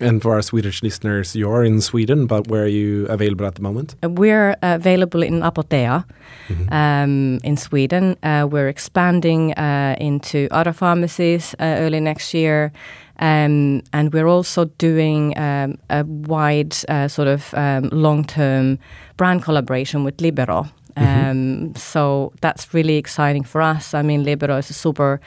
And 0.00 0.20
for 0.20 0.34
our 0.34 0.42
Swedish 0.42 0.82
listeners, 0.82 1.34
you 1.34 1.50
are 1.50 1.64
in 1.64 1.80
Sweden, 1.80 2.26
but 2.26 2.48
where 2.48 2.64
are 2.64 2.68
you 2.68 3.06
available 3.06 3.46
at 3.46 3.54
the 3.54 3.62
moment? 3.62 3.94
Uh, 4.04 4.10
we're 4.10 4.54
available 4.62 5.22
in 5.22 5.40
Apotea 5.40 6.04
mm-hmm. 6.48 6.72
um, 6.72 7.40
in 7.42 7.56
Sweden. 7.56 8.16
Uh, 8.22 8.46
we're 8.50 8.68
expanding 8.68 9.54
uh, 9.54 9.96
into 9.98 10.48
other 10.50 10.72
pharmacies 10.72 11.54
uh, 11.54 11.76
early 11.78 12.00
next 12.00 12.34
year. 12.34 12.72
Um, 13.18 13.82
and 13.94 14.12
we're 14.12 14.26
also 14.26 14.66
doing 14.76 15.36
um, 15.38 15.78
a 15.88 16.04
wide 16.04 16.76
uh, 16.88 17.08
sort 17.08 17.28
of 17.28 17.54
um, 17.54 17.88
long 17.90 18.24
term 18.24 18.78
brand 19.16 19.42
collaboration 19.42 20.04
with 20.04 20.20
Libero. 20.20 20.68
Mm-hmm. 20.96 21.30
Um, 21.30 21.74
so 21.74 22.32
that's 22.42 22.74
really 22.74 22.96
exciting 22.96 23.44
for 23.44 23.62
us. 23.62 23.94
I 23.94 24.02
mean, 24.02 24.24
Libero 24.24 24.56
is 24.58 24.68
a 24.68 24.74
super 24.74 25.20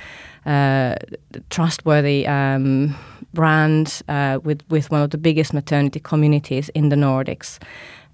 uh, 0.45 0.95
trustworthy 1.49 2.27
um, 2.27 2.95
brand 3.33 4.01
uh, 4.07 4.39
with 4.43 4.61
with 4.69 4.91
one 4.91 5.01
of 5.01 5.09
the 5.09 5.17
biggest 5.17 5.53
maternity 5.53 5.99
communities 5.99 6.69
in 6.69 6.89
the 6.89 6.95
Nordics. 6.95 7.59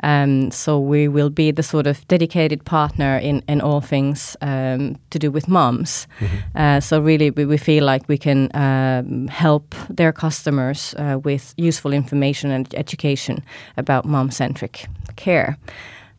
Um, 0.04 0.52
so 0.52 0.80
we 0.80 1.08
will 1.08 1.30
be 1.30 1.52
the 1.52 1.64
sort 1.64 1.88
of 1.88 2.08
dedicated 2.08 2.64
partner 2.66 3.18
in, 3.18 3.42
in 3.48 3.62
all 3.62 3.82
things 3.82 4.38
um, 4.42 4.98
to 5.10 5.18
do 5.20 5.32
with 5.32 5.48
moms. 5.48 6.08
Mm-hmm. 6.20 6.58
Uh, 6.58 6.80
so 6.80 7.00
really, 7.00 7.32
we, 7.32 7.46
we, 7.46 7.58
feel 7.58 7.86
like 7.86 8.08
we 8.08 8.18
can 8.18 8.50
um, 8.54 9.28
help 9.28 9.74
their 9.90 10.12
customers 10.12 10.94
uh, 10.98 11.20
with 11.24 11.54
useful 11.58 11.94
information 11.94 12.52
and 12.52 12.74
education 12.76 13.44
about 13.78 14.06
mom-centric 14.06 14.86
care. 15.16 15.58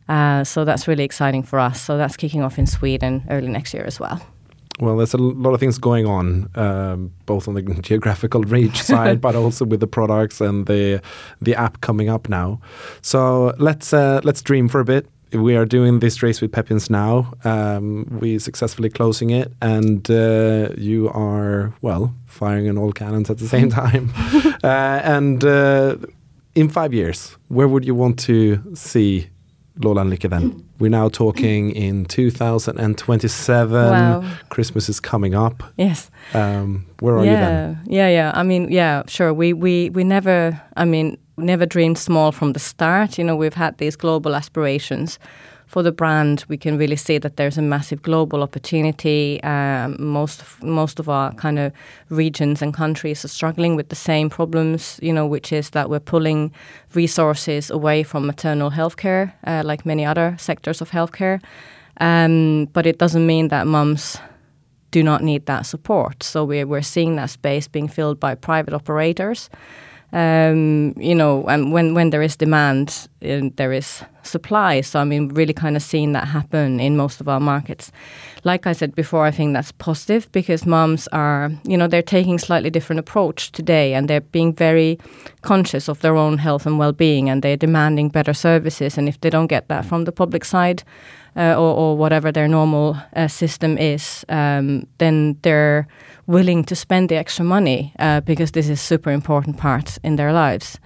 Uh, 0.09 0.43
so 0.43 0.65
that's 0.65 0.87
really 0.87 1.03
exciting 1.03 1.43
for 1.43 1.59
us. 1.59 1.79
So 1.81 1.97
that's 1.97 2.17
kicking 2.17 2.41
off 2.41 2.57
in 2.57 2.65
Sweden 2.65 3.23
early 3.29 3.47
next 3.47 3.73
year 3.73 3.85
as 3.85 3.99
well. 3.99 4.21
Well, 4.79 4.97
there's 4.97 5.13
a 5.13 5.17
lot 5.17 5.53
of 5.53 5.59
things 5.59 5.79
going 5.79 6.05
on, 6.05 6.49
um, 6.55 7.11
both 7.25 7.47
on 7.47 7.55
the 7.55 7.61
geographical 7.81 8.41
reach 8.41 8.81
side, 8.83 9.19
but 9.21 9.35
also 9.35 9.65
with 9.65 9.79
the 9.79 9.87
products 9.87 10.39
and 10.39 10.67
the 10.67 11.01
the 11.41 11.55
app 11.55 11.81
coming 11.81 12.09
up 12.09 12.29
now. 12.29 12.59
So 13.01 13.55
let's 13.57 13.93
uh, 13.93 14.21
let's 14.23 14.41
dream 14.41 14.67
for 14.67 14.79
a 14.79 14.85
bit. 14.85 15.07
We 15.33 15.57
are 15.57 15.65
doing 15.65 15.99
this 15.99 16.23
race 16.23 16.39
with 16.39 16.51
Pepins 16.53 16.89
now. 16.89 17.33
Um, 17.43 18.05
we 18.21 18.39
successfully 18.39 18.89
closing 18.89 19.31
it, 19.31 19.51
and 19.61 20.09
uh, 20.09 20.69
you 20.77 21.09
are 21.09 21.73
well 21.81 22.13
firing 22.25 22.69
on 22.69 22.77
all 22.77 22.93
cannons 22.93 23.29
at 23.29 23.39
the 23.39 23.47
same 23.47 23.69
time. 23.81 24.13
uh, 24.63 25.01
and 25.03 25.43
uh, 25.43 25.97
in 26.55 26.69
five 26.69 26.93
years, 26.93 27.35
where 27.49 27.67
would 27.67 27.83
you 27.83 27.95
want 27.95 28.19
to 28.19 28.61
see 28.73 29.27
Lola 29.79 30.01
and 30.01 30.17
then? 30.17 30.63
We're 30.79 30.89
now 30.89 31.09
talking 31.09 31.71
in 31.71 32.05
2027. 32.05 33.75
Wow. 33.75 34.23
Christmas 34.49 34.89
is 34.89 34.99
coming 34.99 35.35
up. 35.35 35.63
Yes. 35.77 36.09
Um, 36.33 36.85
where 36.99 37.17
are 37.17 37.25
yeah, 37.25 37.31
you 37.31 37.37
then? 37.37 37.81
Yeah, 37.87 38.09
yeah. 38.09 38.31
I 38.33 38.43
mean, 38.43 38.71
yeah, 38.71 39.03
sure. 39.07 39.33
We 39.33 39.53
we 39.53 39.89
we 39.91 40.03
never. 40.03 40.59
I 40.75 40.85
mean, 40.85 41.17
never 41.37 41.65
dreamed 41.65 41.97
small 41.97 42.31
from 42.31 42.53
the 42.53 42.59
start. 42.59 43.17
You 43.17 43.23
know, 43.23 43.35
we've 43.35 43.53
had 43.53 43.77
these 43.77 43.95
global 43.95 44.35
aspirations 44.35 45.19
for 45.67 45.83
the 45.83 45.91
brand, 45.91 46.45
we 46.47 46.57
can 46.57 46.77
really 46.77 46.95
see 46.95 47.17
that 47.17 47.35
there's 47.35 47.57
a 47.57 47.61
massive 47.61 48.01
global 48.01 48.41
opportunity. 48.41 49.43
Um, 49.43 49.97
most 49.99 50.41
of, 50.41 50.63
most 50.63 50.99
of 50.99 51.09
our 51.09 51.33
kind 51.33 51.59
of 51.59 51.73
regions 52.09 52.61
and 52.61 52.73
countries 52.73 53.25
are 53.25 53.29
struggling 53.29 53.75
with 53.75 53.89
the 53.89 53.95
same 53.95 54.29
problems, 54.29 54.97
you 55.03 55.11
know, 55.11 55.27
which 55.27 55.51
is 55.51 55.71
that 55.71 55.89
we're 55.89 55.99
pulling 55.99 56.53
resources 56.93 57.69
away 57.69 58.03
from 58.03 58.25
maternal 58.25 58.71
healthcare, 58.71 59.33
uh, 59.45 59.61
like 59.65 59.85
many 59.85 60.05
other 60.05 60.35
sectors 60.39 60.81
of 60.81 60.89
healthcare. 60.91 61.41
Um, 61.99 62.65
but 62.71 62.85
it 62.85 62.97
doesn't 62.97 63.25
mean 63.25 63.49
that 63.49 63.67
mums 63.67 64.17
do 64.91 65.03
not 65.03 65.21
need 65.21 65.45
that 65.47 65.65
support. 65.65 66.23
So 66.23 66.45
we're, 66.45 66.65
we're 66.65 66.81
seeing 66.81 67.17
that 67.17 67.29
space 67.29 67.67
being 67.67 67.89
filled 67.89 68.19
by 68.21 68.35
private 68.35 68.73
operators 68.73 69.49
um, 70.17 70.95
you 70.97 71.13
know, 71.13 71.43
and 71.47 71.71
when, 71.71 71.93
when 71.93 72.09
there 72.09 72.23
is 72.23 72.35
demand, 72.35 73.07
uh, 73.23 73.41
there 73.55 73.71
is 73.71 74.03
supply. 74.23 74.81
So, 74.81 74.99
I 74.99 75.03
mean, 75.03 75.27
really 75.29 75.53
kind 75.53 75.75
of 75.75 75.83
seeing 75.83 76.13
that 76.13 76.27
happen 76.27 76.79
in 76.79 76.97
most 76.97 77.21
of 77.21 77.27
our 77.27 77.39
markets. 77.39 77.91
Like 78.43 78.65
I 78.65 78.73
said 78.73 78.95
before, 78.95 79.25
I 79.27 79.31
think 79.31 79.53
that's 79.53 79.71
positive 79.73 80.31
because 80.31 80.65
moms 80.65 81.07
are, 81.09 81.51
you 81.65 81.77
know, 81.77 81.87
they're 81.87 82.01
taking 82.01 82.39
slightly 82.39 82.71
different 82.71 82.99
approach 82.99 83.51
today 83.51 83.93
and 83.93 84.09
they're 84.09 84.21
being 84.21 84.55
very 84.55 84.97
conscious 85.43 85.87
of 85.87 85.99
their 85.99 86.15
own 86.15 86.39
health 86.39 86.65
and 86.65 86.79
well-being 86.79 87.29
and 87.29 87.43
they're 87.43 87.55
demanding 87.55 88.09
better 88.09 88.33
services. 88.33 88.97
And 88.97 89.07
if 89.07 89.21
they 89.21 89.29
don't 89.29 89.47
get 89.47 89.67
that 89.67 89.85
from 89.85 90.05
the 90.05 90.11
public 90.11 90.45
side, 90.45 90.83
uh, 91.37 91.53
or, 91.53 91.75
or, 91.75 91.97
whatever 91.97 92.31
their 92.31 92.47
normal 92.47 92.97
uh, 93.15 93.27
system 93.27 93.77
is, 93.77 94.25
um, 94.29 94.87
then 94.97 95.37
they're 95.43 95.87
willing 96.25 96.63
to 96.63 96.75
spend 96.75 97.09
the 97.09 97.15
extra 97.15 97.45
money 97.45 97.93
uh, 97.99 98.21
because 98.21 98.51
this 98.51 98.69
is 98.69 98.81
super 98.81 99.11
important 99.11 99.57
part 99.57 99.97
in 100.03 100.15
their 100.15 100.33
lives. 100.33 100.79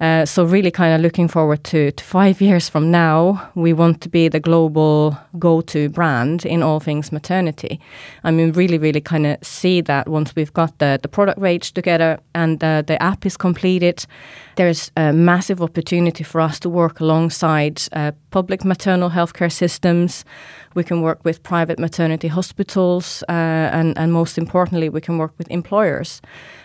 Uh, 0.00 0.24
so 0.24 0.44
really 0.44 0.70
kind 0.70 0.94
of 0.94 1.00
looking 1.02 1.28
forward 1.28 1.62
to, 1.62 1.90
to 1.92 2.04
five 2.04 2.40
years 2.48 2.68
from 2.68 2.90
now, 2.90 3.50
we 3.54 3.72
want 3.72 4.00
to 4.00 4.08
be 4.08 4.28
the 4.28 4.40
global 4.40 5.16
go-to 5.38 5.88
brand 5.90 6.46
in 6.46 6.62
all 6.62 6.80
things 6.80 7.12
maternity. 7.12 7.78
I 8.24 8.30
mean, 8.30 8.52
really, 8.52 8.78
really 8.78 9.02
kind 9.02 9.26
of 9.26 9.36
see 9.42 9.82
that 9.82 10.08
once 10.08 10.34
we've 10.34 10.52
got 10.52 10.78
the, 10.78 10.98
the 11.02 11.08
product 11.08 11.38
range 11.38 11.72
together 11.72 12.18
and 12.34 12.60
the 12.60 12.96
app 13.00 13.26
is 13.26 13.36
completed, 13.36 14.06
there's 14.56 14.90
a 14.96 15.12
massive 15.12 15.60
opportunity 15.60 16.24
for 16.24 16.40
us 16.40 16.58
to 16.60 16.70
work 16.70 17.00
alongside 17.00 17.82
uh, 17.92 18.12
public 18.30 18.64
maternal 18.64 19.10
healthcare 19.10 19.50
systems, 19.52 20.24
we 20.74 20.84
can 20.84 21.02
work 21.02 21.24
with 21.24 21.42
private 21.42 21.78
maternity 21.78 22.28
hospitals, 22.28 23.24
uh, 23.28 23.32
and, 23.32 23.98
and 23.98 24.12
most 24.12 24.38
importantly, 24.38 24.88
we 24.88 25.00
can 25.00 25.18
work 25.18 25.32
with 25.38 25.50
employers. 25.50 26.20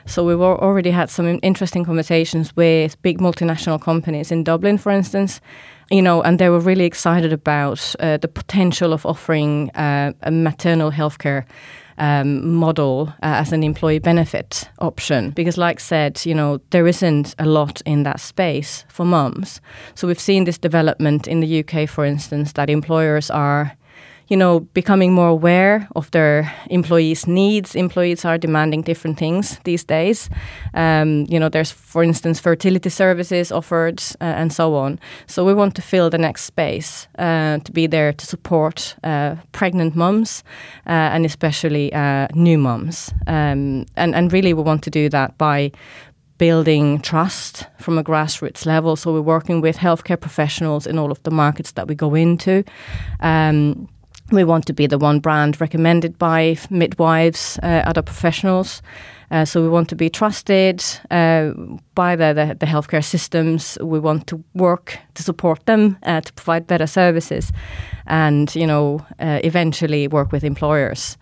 So 0.06 0.23
we've 0.23 0.41
already 0.41 0.91
had 0.91 1.10
some 1.10 1.39
interesting 1.41 1.86
conversations 1.86 2.56
with 2.56 3.01
big 3.01 3.19
multinational 3.19 3.82
companies 3.82 4.32
in 4.32 4.43
Dublin, 4.43 4.78
for 4.78 4.91
instance, 4.91 5.41
you 5.89 6.01
know, 6.01 6.21
and 6.21 6.39
they 6.39 6.49
were 6.49 6.60
really 6.60 6.86
excited 6.86 7.34
about 7.34 7.95
uh, 7.99 8.17
the 8.17 8.28
potential 8.28 8.93
of 8.93 9.06
offering 9.06 9.69
uh, 9.71 10.13
a 10.21 10.32
maternal 10.32 10.91
healthcare 10.91 11.45
um, 11.97 12.53
model 12.53 13.13
uh, 13.23 13.39
as 13.41 13.51
an 13.51 13.63
employee 13.63 13.99
benefit 13.99 14.69
option 14.79 15.31
because, 15.31 15.58
like 15.58 15.79
said, 15.79 16.25
you 16.25 16.36
know, 16.36 16.60
there 16.71 16.88
isn't 16.88 17.36
a 17.39 17.45
lot 17.45 17.81
in 17.86 18.03
that 18.03 18.19
space 18.19 18.86
for 18.89 19.05
mums. 19.05 19.62
So 19.95 20.08
we've 20.08 20.19
seen 20.19 20.43
this 20.43 20.58
development 20.58 21.27
in 21.27 21.39
the 21.39 21.63
UK, 21.63 21.89
for 21.89 22.05
instance, 22.05 22.53
that 22.53 22.69
employers 22.69 23.29
are 23.29 23.75
you 24.27 24.38
know, 24.38 24.61
becoming 24.73 25.13
more 25.13 25.27
aware 25.27 25.88
of 25.95 26.09
their 26.11 26.51
employees' 26.69 27.27
needs. 27.27 27.75
Employees 27.75 28.25
are 28.25 28.38
demanding 28.38 28.81
different 28.81 29.17
things 29.17 29.59
these 29.63 29.83
days. 29.83 30.29
Um, 30.73 31.25
you 31.29 31.39
know, 31.39 31.49
there's, 31.49 31.71
for 31.71 32.03
instance, 32.03 32.39
fertility 32.39 32.89
services 32.89 33.51
offered 33.51 34.01
uh, 34.21 34.23
and 34.23 34.51
so 34.51 34.75
on. 34.75 34.99
So 35.27 35.45
we 35.45 35.53
want 35.53 35.75
to 35.75 35.81
fill 35.81 36.09
the 36.09 36.17
next 36.17 36.45
space 36.45 37.07
uh, 37.19 37.59
to 37.59 37.71
be 37.71 37.88
there 37.88 38.13
to 38.13 38.25
support 38.25 38.95
uh, 39.03 39.35
pregnant 39.51 39.95
mums 39.95 40.43
uh, 40.88 41.13
and 41.13 41.25
especially 41.25 41.93
uh, 41.93 42.27
new 42.33 42.57
mums. 42.57 43.13
Um, 43.27 43.85
and, 43.95 44.15
and 44.15 44.33
really, 44.33 44.53
we 44.53 44.63
want 44.63 44.83
to 44.83 44.89
do 44.89 45.09
that 45.09 45.38
by 45.38 45.71
building 46.38 46.99
trust 46.99 47.65
from 47.79 47.97
a 47.97 48.03
grassroots 48.03 48.65
level. 48.65 48.95
So 48.95 49.13
we're 49.13 49.21
working 49.21 49.61
with 49.61 49.77
healthcare 49.77 50.19
professionals 50.19 50.85
in 50.85 50.99
all 50.99 51.11
of 51.11 51.23
the 51.23 51.31
markets 51.31 51.71
that 51.73 51.88
we 51.88 51.95
go 51.95 52.13
into. 52.13 52.63
Um, 53.21 53.88
we 54.31 54.43
want 54.43 54.65
to 54.67 54.73
be 54.73 54.88
the 54.88 54.97
one 54.97 55.19
brand 55.19 55.61
recommended 55.61 56.17
by 56.17 56.57
midwives, 56.69 57.59
uh, 57.61 57.83
other 57.85 58.01
professionals. 58.01 58.81
Uh, 59.31 59.43
so 59.43 59.61
we 59.61 59.69
want 59.69 59.89
to 59.89 59.95
be 59.95 60.09
trusted 60.09 60.83
uh, 61.09 61.51
by 61.95 62.15
the, 62.15 62.33
the, 62.33 62.55
the, 62.59 62.65
healthcare 62.65 63.03
systems. 63.03 63.77
We 63.81 63.99
want 63.99 64.27
to 64.27 64.43
work 64.53 64.99
to 65.15 65.23
support 65.23 65.65
them 65.65 65.97
uh, 66.03 66.21
to 66.21 66.33
provide 66.33 66.67
better 66.67 66.88
services, 66.88 67.51
and 68.05 68.55
you 68.55 68.67
know, 68.67 69.05
uh, 69.19 69.39
eventually 69.43 70.07
work 70.07 70.31
with 70.31 70.43
employers. 70.43 71.17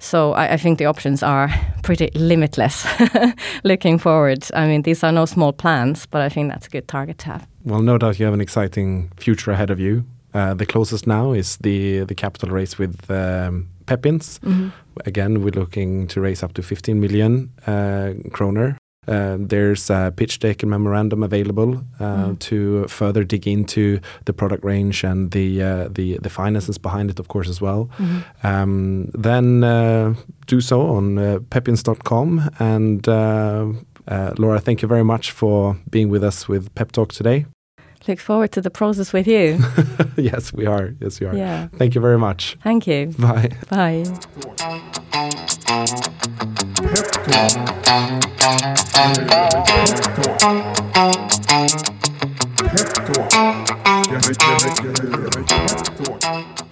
So 0.00 0.32
I, 0.32 0.54
I, 0.54 0.56
think 0.56 0.78
the 0.78 0.86
options 0.86 1.22
are 1.22 1.48
pretty 1.82 2.10
limitless. 2.14 2.86
Looking 3.64 3.98
forward, 3.98 4.44
I 4.52 4.66
mean, 4.66 4.82
these 4.82 5.02
are 5.04 5.12
no 5.12 5.24
small 5.24 5.52
plans, 5.52 6.06
but 6.06 6.20
I 6.20 6.28
think 6.28 6.50
that's 6.50 6.66
a 6.66 6.70
good 6.70 6.88
target 6.88 7.18
to 7.18 7.26
have. 7.26 7.46
Well, 7.64 7.80
no 7.80 7.96
doubt 7.96 8.18
you 8.18 8.24
have 8.26 8.34
an 8.34 8.40
exciting 8.40 9.10
future 9.16 9.52
ahead 9.52 9.70
of 9.70 9.78
you. 9.78 10.04
Uh, 10.34 10.52
the 10.52 10.66
closest 10.66 11.06
now 11.06 11.32
is 11.32 11.56
the 11.58 12.04
the 12.04 12.14
capital 12.14 12.50
raise 12.50 12.78
with 12.78 13.10
um, 13.10 13.68
Pepins. 13.86 14.40
Mm 14.42 14.52
-hmm. 14.52 14.70
Again, 15.06 15.42
we're 15.42 15.58
looking 15.58 16.08
to 16.08 16.20
raise 16.20 16.44
up 16.44 16.52
to 16.52 16.62
15 16.62 16.98
million 16.98 17.50
uh, 17.68 18.08
kroner. 18.30 18.76
Uh, 19.08 19.34
there's 19.48 19.90
a 19.90 20.10
pitch 20.10 20.38
deck 20.38 20.62
and 20.62 20.70
memorandum 20.70 21.22
available 21.22 21.68
uh, 22.00 22.28
mm. 22.28 22.38
to 22.38 22.88
further 22.88 23.26
dig 23.26 23.46
into 23.46 23.98
the 24.24 24.32
product 24.32 24.64
range 24.64 25.04
and 25.04 25.30
the 25.30 25.62
uh, 25.62 25.92
the 25.92 26.18
the 26.22 26.30
finances 26.30 26.78
behind 26.78 27.10
it, 27.10 27.20
of 27.20 27.26
course, 27.26 27.50
as 27.50 27.60
well. 27.60 27.88
Mm 27.98 28.06
-hmm. 28.06 28.62
um, 28.62 29.06
then 29.22 29.62
uh, 29.62 30.14
do 30.46 30.60
so 30.60 30.80
on 30.80 31.18
uh, 31.18 31.36
pepins.com. 31.48 32.40
And 32.58 33.06
Laura, 34.38 34.60
thank 34.60 34.80
you 34.80 34.88
very 34.88 35.04
much 35.04 35.32
for 35.32 35.76
being 35.90 36.12
with 36.12 36.22
us 36.22 36.46
with 36.48 36.72
Pep 36.74 36.90
Talk 36.90 37.12
today 37.12 37.46
Look 38.06 38.18
forward 38.18 38.52
to 38.52 38.60
the 38.60 38.70
process 38.70 39.12
with 39.12 39.26
you. 39.26 39.58
yes, 40.16 40.52
we 40.52 40.66
are. 40.66 40.94
Yes, 41.00 41.20
we 41.20 41.26
are. 41.26 41.34
Yeah. 41.34 41.68
Thank 41.76 41.94
you 41.94 42.00
very 42.00 42.18
much. 42.18 42.58
Thank 42.62 42.86
you. 42.86 43.06
Bye. 43.18 43.50
Bye. 43.70 44.04
Pep 54.14 56.20
talk. 56.20 56.63